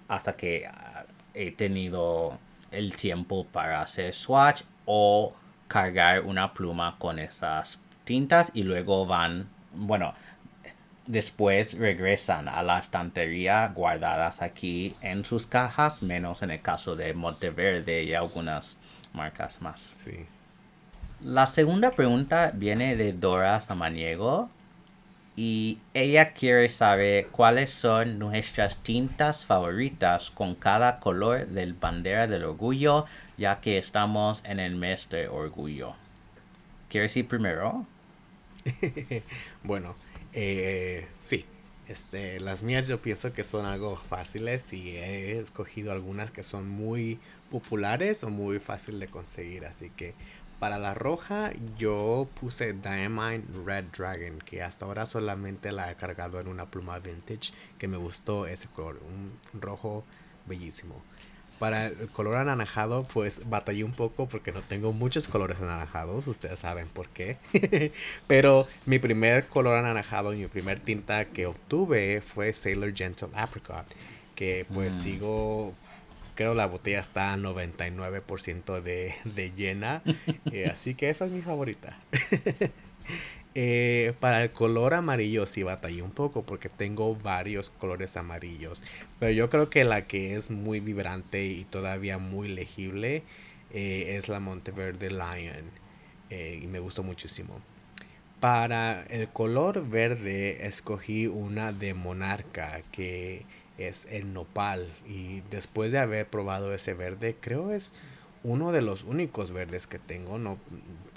hasta 0.09 0.36
que 0.36 0.66
ah, 0.66 1.05
he 1.34 1.53
tenido 1.53 2.38
el 2.70 2.96
tiempo 2.96 3.44
para 3.44 3.82
hacer 3.82 4.14
swatch 4.14 4.62
o 4.86 5.34
cargar 5.68 6.22
una 6.22 6.53
pluma 6.53 6.96
con 6.98 7.18
esas 7.18 7.78
tintas 8.05 8.51
y 8.55 8.62
luego 8.62 9.07
van 9.07 9.48
bueno 9.72 10.14
después 11.07 11.74
regresan 11.74 12.48
a 12.48 12.62
la 12.62 12.78
estantería 12.78 13.68
guardadas 13.68 14.42
aquí 14.42 14.94
en 15.01 15.24
sus 15.24 15.46
cajas 15.46 16.03
menos 16.03 16.42
en 16.42 16.53
el 16.53 16.62
caso 16.62 16.96
de 16.96 17.12
Monteverde 17.14 18.05
y 18.05 18.14
algunas 18.14 18.76
marcas 19.12 19.61
más. 19.61 19.80
Sí. 19.80 20.26
La 21.22 21.46
segunda 21.46 21.90
pregunta 21.90 22.53
viene 22.55 22.96
de 22.96 23.12
Dora 23.12 23.61
Samaniego 23.61 24.51
y 25.43 25.78
ella 25.95 26.34
quiere 26.34 26.68
saber 26.68 27.28
cuáles 27.28 27.70
son 27.70 28.18
nuestras 28.18 28.76
tintas 28.82 29.47
favoritas 29.47 30.30
con 30.30 30.55
cada 30.55 31.01
color 31.01 31.47
del 31.47 31.72
bandera 31.72 32.26
del 32.26 32.45
orgullo, 32.45 33.07
ya 33.38 33.59
que 33.62 33.78
estamos 33.78 34.43
en 34.45 34.61
el 34.61 34.76
mes 34.76 35.09
de 35.09 35.28
orgullo. 35.28 35.95
¿Quieres 36.91 37.16
ir 37.16 37.26
primero? 37.26 37.86
bueno, 39.62 39.97
eh, 40.34 41.07
sí. 41.22 41.47
Este, 41.88 42.38
las 42.38 42.62
mías 42.62 42.86
yo 42.86 43.01
pienso 43.01 43.32
que 43.32 43.43
son 43.43 43.64
algo 43.64 43.97
fáciles 43.97 44.74
y 44.74 44.91
he 44.91 45.41
escogido 45.41 45.91
algunas 45.91 46.30
que 46.30 46.43
son 46.43 46.68
muy 46.68 47.18
populares 47.51 48.22
o 48.24 48.28
muy 48.28 48.61
fácil 48.61 49.01
de 49.01 49.09
conseguir, 49.09 49.64
así 49.64 49.91
que 49.97 50.14
para 50.61 50.78
la 50.78 50.92
roja 50.92 51.52
yo 51.78 52.28
puse 52.38 52.74
Diamine 52.74 53.42
Red 53.64 53.86
Dragon, 53.96 54.38
que 54.38 54.62
hasta 54.62 54.84
ahora 54.84 55.06
solamente 55.06 55.72
la 55.72 55.90
he 55.90 55.96
cargado 55.96 56.38
en 56.38 56.46
una 56.48 56.66
pluma 56.66 56.98
vintage, 56.98 57.52
que 57.78 57.88
me 57.88 57.96
gustó 57.96 58.46
ese 58.46 58.68
color, 58.68 59.00
un 59.02 59.32
rojo 59.58 60.04
bellísimo. 60.46 61.02
Para 61.58 61.86
el 61.86 62.08
color 62.08 62.36
anaranjado, 62.36 63.04
pues 63.04 63.48
batallé 63.48 63.84
un 63.84 63.92
poco 63.92 64.28
porque 64.28 64.52
no 64.52 64.61
tengo 64.61 64.92
muchos 64.92 65.28
colores 65.28 65.58
anaranjados, 65.61 66.26
ustedes 66.26 66.58
saben 66.58 66.88
por 66.88 67.08
qué. 67.08 67.38
Pero 68.26 68.66
mi 68.86 68.98
primer 68.98 69.46
color 69.48 69.78
anaranjado 69.78 70.32
y 70.34 70.38
mi 70.38 70.46
primer 70.46 70.78
tinta 70.78 71.24
que 71.24 71.46
obtuve 71.46 72.20
fue 72.20 72.52
Sailor 72.52 72.94
Gentle 72.94 73.28
Apricot, 73.34 73.86
que 74.34 74.66
pues 74.72 74.94
mm. 74.94 75.02
sigo 75.02 75.74
creo 76.41 76.55
la 76.55 76.64
botella 76.64 77.01
está 77.01 77.34
a 77.34 77.36
99% 77.36 78.80
de, 78.80 79.14
de 79.24 79.53
llena. 79.55 80.03
Eh, 80.53 80.68
así 80.72 80.95
que 80.95 81.11
esa 81.11 81.26
es 81.26 81.32
mi 81.32 81.43
favorita. 81.43 81.99
Eh, 83.57 84.12
para 84.20 84.45
el 84.45 84.53
color 84.53 84.95
amarillo 84.95 85.45
sí 85.45 85.64
batallé 85.64 86.03
un 86.03 86.12
poco 86.12 86.45
porque 86.45 86.68
tengo 86.68 87.16
varios 87.16 87.68
colores 87.68 88.16
amarillos. 88.16 88.80
Pero 89.18 89.32
yo 89.32 89.51
creo 89.51 89.68
que 89.68 89.82
la 89.82 90.07
que 90.07 90.36
es 90.36 90.53
muy 90.53 90.78
vibrante 90.78 91.45
y 91.47 91.64
todavía 91.64 92.18
muy 92.18 92.47
legible 92.47 93.24
eh, 93.72 94.14
es 94.16 94.28
la 94.28 94.38
Monteverde 94.38 95.11
Lion. 95.11 95.68
y 96.30 96.66
me 96.68 96.78
gustó 96.78 97.03
muchísimo. 97.03 97.61
Para 98.38 99.03
el 99.07 99.28
color 99.30 99.88
verde 99.88 100.64
escogí 100.68 101.26
una 101.26 101.72
de 101.72 101.93
Monarca 101.93 102.82
que 102.93 103.45
es 103.88 104.06
el 104.10 104.32
nopal. 104.32 104.88
Y 105.06 105.40
después 105.50 105.92
de 105.92 105.98
haber 105.98 106.28
probado 106.28 106.72
ese 106.74 106.94
verde, 106.94 107.36
creo 107.40 107.72
es 107.72 107.92
uno 108.42 108.72
de 108.72 108.82
los 108.82 109.04
únicos 109.04 109.52
verdes 109.52 109.86
que 109.86 109.98
tengo. 109.98 110.38
No, 110.38 110.58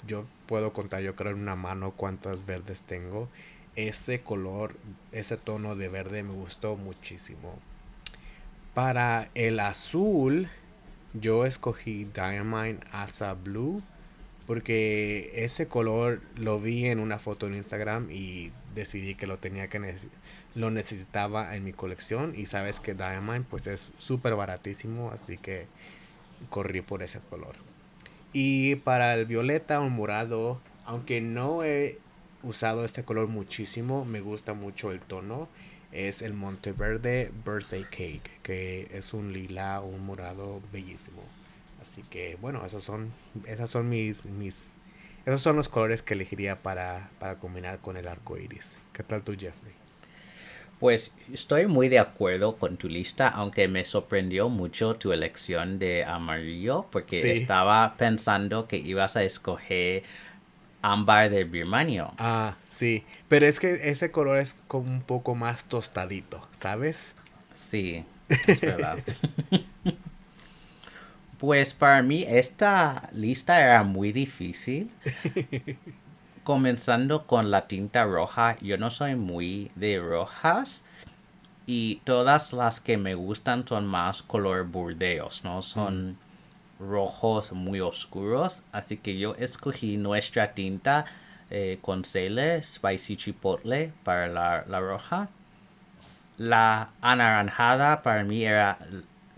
yo 0.06 0.24
puedo 0.46 0.72
contar, 0.72 1.02
yo 1.02 1.16
creo 1.16 1.32
en 1.32 1.40
una 1.40 1.56
mano 1.56 1.92
cuántos 1.92 2.46
verdes 2.46 2.82
tengo. 2.82 3.28
Ese 3.76 4.20
color, 4.20 4.76
ese 5.12 5.36
tono 5.36 5.76
de 5.76 5.88
verde 5.88 6.22
me 6.22 6.34
gustó 6.34 6.76
muchísimo. 6.76 7.58
Para 8.72 9.30
el 9.34 9.60
azul, 9.60 10.48
yo 11.12 11.46
escogí 11.46 12.04
Diamine 12.04 12.80
Asa 12.92 13.34
Blue. 13.34 13.82
Porque 14.46 15.30
ese 15.34 15.68
color 15.68 16.20
lo 16.36 16.60
vi 16.60 16.84
en 16.84 17.00
una 17.00 17.18
foto 17.18 17.46
en 17.46 17.54
Instagram 17.54 18.10
y 18.10 18.52
decidí 18.74 19.14
que 19.14 19.26
lo 19.26 19.38
tenía 19.38 19.68
que 19.68 19.96
lo 20.54 20.70
necesitaba 20.70 21.56
en 21.56 21.64
mi 21.64 21.72
colección 21.72 22.34
y 22.36 22.46
sabes 22.46 22.80
que 22.80 22.94
Diamond 22.94 23.46
pues 23.46 23.66
es 23.66 23.88
súper 23.98 24.34
baratísimo 24.34 25.10
así 25.12 25.38
que 25.38 25.66
corrí 26.50 26.80
por 26.80 27.02
ese 27.02 27.20
color. 27.30 27.56
Y 28.32 28.76
para 28.76 29.14
el 29.14 29.26
violeta 29.26 29.80
o 29.80 29.88
morado 29.88 30.60
aunque 30.84 31.20
no 31.20 31.64
he 31.64 31.98
usado 32.42 32.84
este 32.84 33.04
color 33.04 33.28
muchísimo 33.28 34.04
me 34.04 34.20
gusta 34.20 34.54
mucho 34.54 34.90
el 34.90 35.00
tono 35.00 35.48
es 35.92 36.22
el 36.22 36.34
Monteverde 36.34 37.30
Birthday 37.44 37.84
Cake 37.84 38.30
que 38.42 38.88
es 38.92 39.14
un 39.14 39.32
lila 39.32 39.80
o 39.80 39.86
un 39.86 40.04
morado 40.04 40.60
bellísimo. 40.72 41.22
Así 41.80 42.02
que 42.02 42.36
bueno 42.40 42.64
esos 42.66 42.82
son 42.82 43.12
esas 43.46 43.70
son 43.70 43.88
mis 43.88 44.24
mis 44.26 44.73
esos 45.26 45.42
son 45.42 45.56
los 45.56 45.68
colores 45.68 46.02
que 46.02 46.14
elegiría 46.14 46.62
para, 46.62 47.10
para 47.18 47.36
combinar 47.36 47.78
con 47.78 47.96
el 47.96 48.08
arco 48.08 48.38
iris 48.38 48.78
¿qué 48.92 49.02
tal 49.02 49.22
tú 49.22 49.32
Jeffrey? 49.38 49.74
Pues 50.80 51.12
estoy 51.32 51.66
muy 51.66 51.88
de 51.88 51.98
acuerdo 51.98 52.56
con 52.56 52.76
tu 52.76 52.88
lista, 52.88 53.28
aunque 53.28 53.68
me 53.68 53.84
sorprendió 53.84 54.48
mucho 54.48 54.96
tu 54.96 55.12
elección 55.12 55.78
de 55.78 56.04
amarillo, 56.04 56.86
porque 56.90 57.32
estaba 57.32 57.94
pensando 57.96 58.66
que 58.66 58.76
ibas 58.78 59.16
a 59.16 59.22
escoger 59.22 60.02
ámbar 60.82 61.30
de 61.30 61.44
birmanio. 61.44 62.12
Ah, 62.18 62.56
sí, 62.64 63.04
pero 63.28 63.46
es 63.46 63.60
que 63.60 63.88
ese 63.88 64.10
color 64.10 64.38
es 64.38 64.56
como 64.68 64.90
un 64.90 65.02
poco 65.02 65.34
más 65.34 65.64
tostadito, 65.64 66.46
¿sabes? 66.54 67.14
Sí, 67.54 68.04
es 68.28 68.60
verdad. 68.60 68.98
pues 71.38 71.74
para 71.74 72.02
mí 72.02 72.24
esta 72.26 73.08
lista 73.12 73.60
era 73.60 73.82
muy 73.82 74.12
difícil. 74.12 74.90
comenzando 76.44 77.26
con 77.26 77.50
la 77.50 77.66
tinta 77.66 78.04
roja, 78.04 78.56
yo 78.60 78.76
no 78.76 78.90
soy 78.90 79.16
muy 79.16 79.72
de 79.74 79.98
rojas 79.98 80.84
y 81.66 81.96
todas 82.04 82.52
las 82.52 82.80
que 82.80 82.98
me 82.98 83.14
gustan 83.14 83.66
son 83.66 83.86
más 83.86 84.22
color 84.22 84.66
burdeos, 84.66 85.42
¿no? 85.42 85.62
Son 85.62 86.10
mm. 86.10 86.16
rojos 86.78 87.52
muy 87.52 87.80
oscuros, 87.80 88.62
así 88.70 88.98
que 88.98 89.18
yo 89.18 89.34
escogí 89.36 89.96
nuestra 89.96 90.52
tinta 90.52 91.06
eh, 91.50 91.78
con 91.80 92.04
Sailor 92.04 92.62
Spicy 92.62 93.16
Chipotle 93.16 93.92
para 94.04 94.28
la, 94.28 94.64
la 94.68 94.80
roja. 94.80 95.28
La 96.36 96.90
anaranjada 97.00 98.02
para 98.02 98.24
mí 98.24 98.44
era 98.44 98.78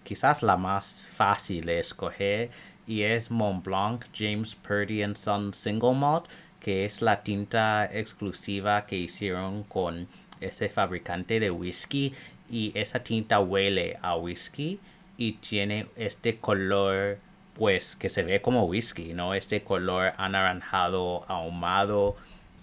quizás 0.07 0.43
la 0.43 0.57
más 0.57 1.09
fácil 1.17 1.67
de 1.67 1.81
escoger 1.81 2.51
y 2.87 3.03
es 3.03 3.29
Mont 3.29 3.65
Blanc 3.65 4.05
James 4.15 4.55
Purdy 4.55 5.03
Son 5.17 5.53
Single 5.53 5.95
Malt 5.95 6.27
que 6.61 6.85
es 6.85 7.03
la 7.03 7.25
tinta 7.25 7.85
exclusiva 7.93 8.87
que 8.87 8.97
hicieron 8.97 9.65
con 9.65 10.07
ese 10.41 10.69
fabricante 10.69 11.41
de 11.41 11.51
whisky 11.51 12.15
y 12.49 12.71
esa 12.79 13.01
tinta 13.03 13.41
huele 13.41 13.99
a 14.01 14.17
whisky 14.17 14.79
y 15.19 15.33
tiene 15.33 15.89
este 15.97 16.39
color 16.39 17.19
pues 17.55 17.97
que 17.97 18.11
se 18.11 18.23
ve 18.23 18.43
como 18.43 18.65
whisky, 18.65 19.15
¿no? 19.15 19.35
Este 19.35 19.63
color 19.63 20.13
anaranjado 20.19 21.25
ahumado 21.27 22.17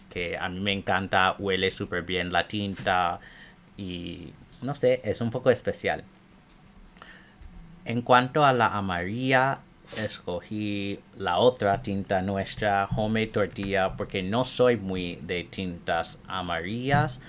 que 0.09 0.37
a 0.37 0.47
mí 0.49 0.59
me 0.59 0.71
encanta, 0.71 1.35
huele 1.39 1.71
súper 1.71 2.03
bien 2.03 2.31
la 2.31 2.47
tinta 2.47 3.19
y 3.75 4.33
no 4.61 4.75
sé, 4.75 5.01
es 5.03 5.19
un 5.19 5.31
poco 5.31 5.49
especial. 5.49 6.03
En 7.85 8.01
cuanto 8.01 8.45
a 8.45 8.53
la 8.53 8.67
amarilla, 8.67 9.59
escogí 9.97 10.99
la 11.17 11.37
otra 11.37 11.81
tinta 11.81 12.21
nuestra, 12.21 12.87
Home 12.95 13.27
Tortilla, 13.27 13.95
porque 13.97 14.23
no 14.23 14.45
soy 14.45 14.77
muy 14.77 15.17
de 15.21 15.43
tintas 15.43 16.17
amarillas. 16.27 17.19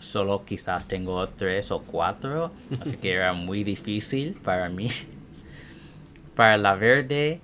Solo 0.00 0.44
quizás 0.44 0.86
tengo 0.86 1.28
tres 1.28 1.70
o 1.70 1.80
cuatro, 1.80 2.52
así 2.80 2.96
que 2.96 3.12
era 3.12 3.32
muy 3.34 3.62
difícil 3.64 4.34
para 4.42 4.68
mí. 4.68 4.88
Para 6.34 6.56
la 6.56 6.74
verde, 6.74 7.40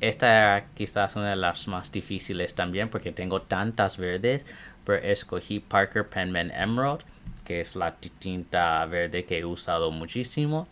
esta 0.00 0.26
era 0.26 0.66
quizás 0.74 1.16
una 1.16 1.30
de 1.30 1.36
las 1.36 1.68
más 1.68 1.92
difíciles 1.92 2.54
también 2.54 2.88
porque 2.88 3.12
tengo 3.12 3.42
tantas 3.42 3.96
verdes, 3.96 4.44
pero 4.84 5.02
escogí 5.02 5.60
Parker 5.60 6.08
Penman 6.08 6.50
Emerald, 6.50 7.00
que 7.44 7.60
es 7.60 7.76
la 7.76 7.96
tinta 7.96 8.84
verde 8.86 9.24
que 9.24 9.38
he 9.38 9.44
usado 9.44 9.90
muchísimo. 9.90 10.68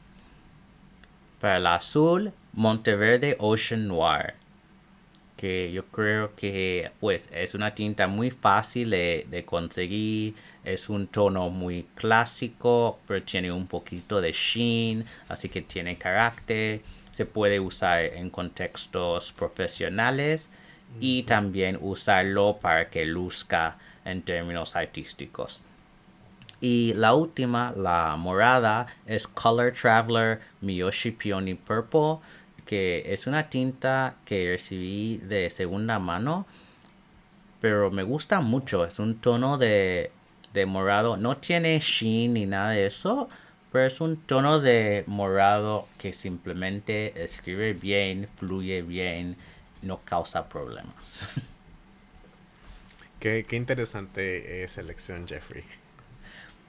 Para 1.41 1.57
el 1.57 1.66
azul, 1.66 2.32
Monteverde 2.53 3.36
Ocean 3.38 3.88
Noir, 3.88 4.34
que 5.38 5.72
yo 5.72 5.86
creo 5.86 6.34
que 6.36 6.91
pues 7.01 7.30
es 7.32 7.55
una 7.55 7.74
tinta 7.74 8.07
muy 8.07 8.30
fácil 8.30 8.91
de, 8.91 9.26
de 9.30 9.47
conseguir, 9.47 10.34
es 10.64 10.91
un 10.91 11.07
tono 11.07 11.49
muy 11.49 11.86
clásico, 11.95 12.99
pero 13.07 13.22
tiene 13.22 13.51
un 13.51 13.66
poquito 13.66 14.20
de 14.20 14.32
sheen, 14.32 15.07
así 15.28 15.49
que 15.49 15.62
tiene 15.62 15.97
carácter. 15.97 16.82
Se 17.11 17.24
puede 17.24 17.59
usar 17.59 18.03
en 18.03 18.28
contextos 18.28 19.32
profesionales 19.32 20.51
y 21.01 21.22
también 21.22 21.78
usarlo 21.80 22.59
para 22.61 22.91
que 22.91 23.07
luzca 23.07 23.78
en 24.05 24.20
términos 24.20 24.76
artísticos. 24.76 25.62
Y 26.61 26.93
la 26.95 27.15
última, 27.15 27.73
la 27.77 28.17
morada, 28.17 28.87
es 29.07 29.27
Color 29.27 29.73
Traveler 29.73 30.41
Miyoshi 30.61 31.13
Peony 31.13 31.55
Purple, 31.55 32.19
que 32.67 33.03
es 33.07 33.27
una 33.27 33.49
tinta 33.49 34.17
que 34.25 34.51
recibí 34.53 35.19
de 35.19 35.49
segunda 35.51 35.99
mano, 35.99 36.47
pero 37.61 37.91
me 37.91 38.03
gusta 38.03 38.41
mucho. 38.41 38.85
Es 38.85 38.99
un 38.99 39.17
tono 39.17 39.57
de, 39.59 40.13
de 40.53 40.67
morado, 40.67 41.17
no 41.17 41.37
tiene 41.39 41.79
sheen 41.81 42.35
ni 42.35 42.47
nada 42.47 42.71
de 42.71 42.87
eso, 42.87 43.29
pero 43.73 43.87
es 43.87 44.01
un 44.01 44.17
tono 44.17 44.61
de 44.61 45.05
morado 45.07 45.89
que 45.99 46.13
simplemente 46.13 47.25
escribe 47.25 47.73
bien, 47.73 48.29
fluye 48.37 48.83
bien, 48.83 49.37
no 49.83 50.01
causa 50.01 50.49
problemas. 50.49 51.31
Qué, 53.21 53.47
interesante 53.51 54.67
selección, 54.67 55.29
Jeffrey. 55.29 55.63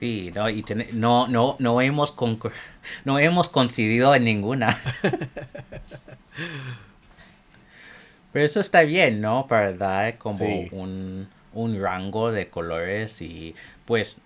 Sí, 0.01 0.31
no, 0.33 0.49
y 0.49 0.65
no, 0.93 1.27
no, 1.27 1.55
no, 1.59 1.79
hemos 1.79 2.15
no 3.05 3.19
hemos 3.19 3.49
coincidido 3.49 4.15
en 4.15 4.23
ninguna. 4.23 4.75
Pero 8.33 8.43
eso 8.45 8.59
está 8.59 8.81
bien, 8.81 9.21
¿no? 9.21 9.45
Para 9.45 9.73
dar 9.73 10.17
como 10.17 10.43
un, 10.71 11.29
un 11.53 11.79
rango 11.79 12.31
de 12.31 12.49
colores 12.49 13.21
y 13.21 13.53
pues 13.85 14.17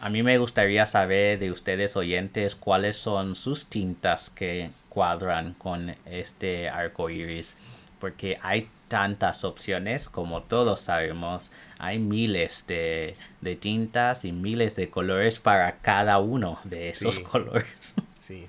a 0.00 0.08
mí 0.08 0.22
me 0.22 0.38
gustaría 0.38 0.86
saber 0.86 1.38
de 1.38 1.50
ustedes 1.50 1.94
oyentes 1.94 2.54
cuáles 2.54 2.96
son 2.96 3.36
sus 3.36 3.66
tintas 3.66 4.30
que 4.30 4.70
cuadran 4.88 5.52
con 5.52 5.94
este 6.06 6.70
arco 6.70 7.10
iris, 7.10 7.54
porque 8.00 8.38
hay 8.40 8.70
tantas 8.88 9.44
opciones, 9.44 10.08
como 10.08 10.42
todos 10.42 10.80
sabemos, 10.80 11.50
hay 11.78 11.98
miles 11.98 12.64
de, 12.66 13.16
tintas 13.60 14.24
y 14.24 14.32
miles 14.32 14.76
de 14.76 14.90
colores 14.90 15.38
para 15.38 15.76
cada 15.76 16.18
uno 16.18 16.58
de 16.64 16.88
esos 16.88 17.20
colores. 17.20 17.94
Sí. 18.18 18.46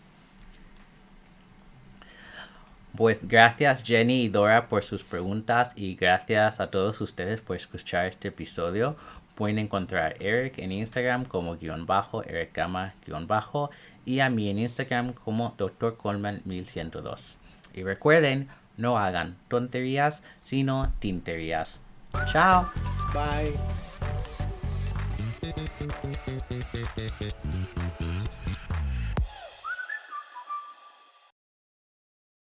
Pues 2.98 3.26
gracias 3.26 3.82
Jenny 3.86 4.24
y 4.24 4.28
Dora 4.28 4.68
por 4.68 4.84
sus 4.84 5.06
preguntas 5.06 5.72
y 5.78 5.96
gracias 5.96 6.60
a 6.60 6.70
todos 6.70 7.00
ustedes 7.00 7.40
por 7.40 7.56
escuchar 7.56 8.08
este 8.08 8.28
episodio. 8.28 8.98
Pueden 9.36 9.58
encontrar 9.58 10.12
a 10.12 10.16
Eric 10.22 10.58
en 10.58 10.74
Instagram 10.74 11.24
como 11.24 11.56
guion 11.56 11.86
bajo, 11.86 12.26
Eric 12.26 12.54
Gama 12.54 12.94
guion 13.06 13.26
bajo 13.26 13.70
y 14.06 14.20
a 14.20 14.30
mí 14.30 14.50
en 14.50 14.60
Instagram 14.60 15.14
como 15.14 15.56
Dr. 15.58 15.96
Coleman 15.96 16.42
1102. 16.44 17.38
Y 17.74 17.84
recuerden, 17.84 18.50
no 18.80 18.98
hagan 18.98 19.36
tonterías, 19.50 20.24
sino 20.42 20.92
tinterías. 21.00 21.82
Chao. 22.32 22.72
Bye. 23.14 23.54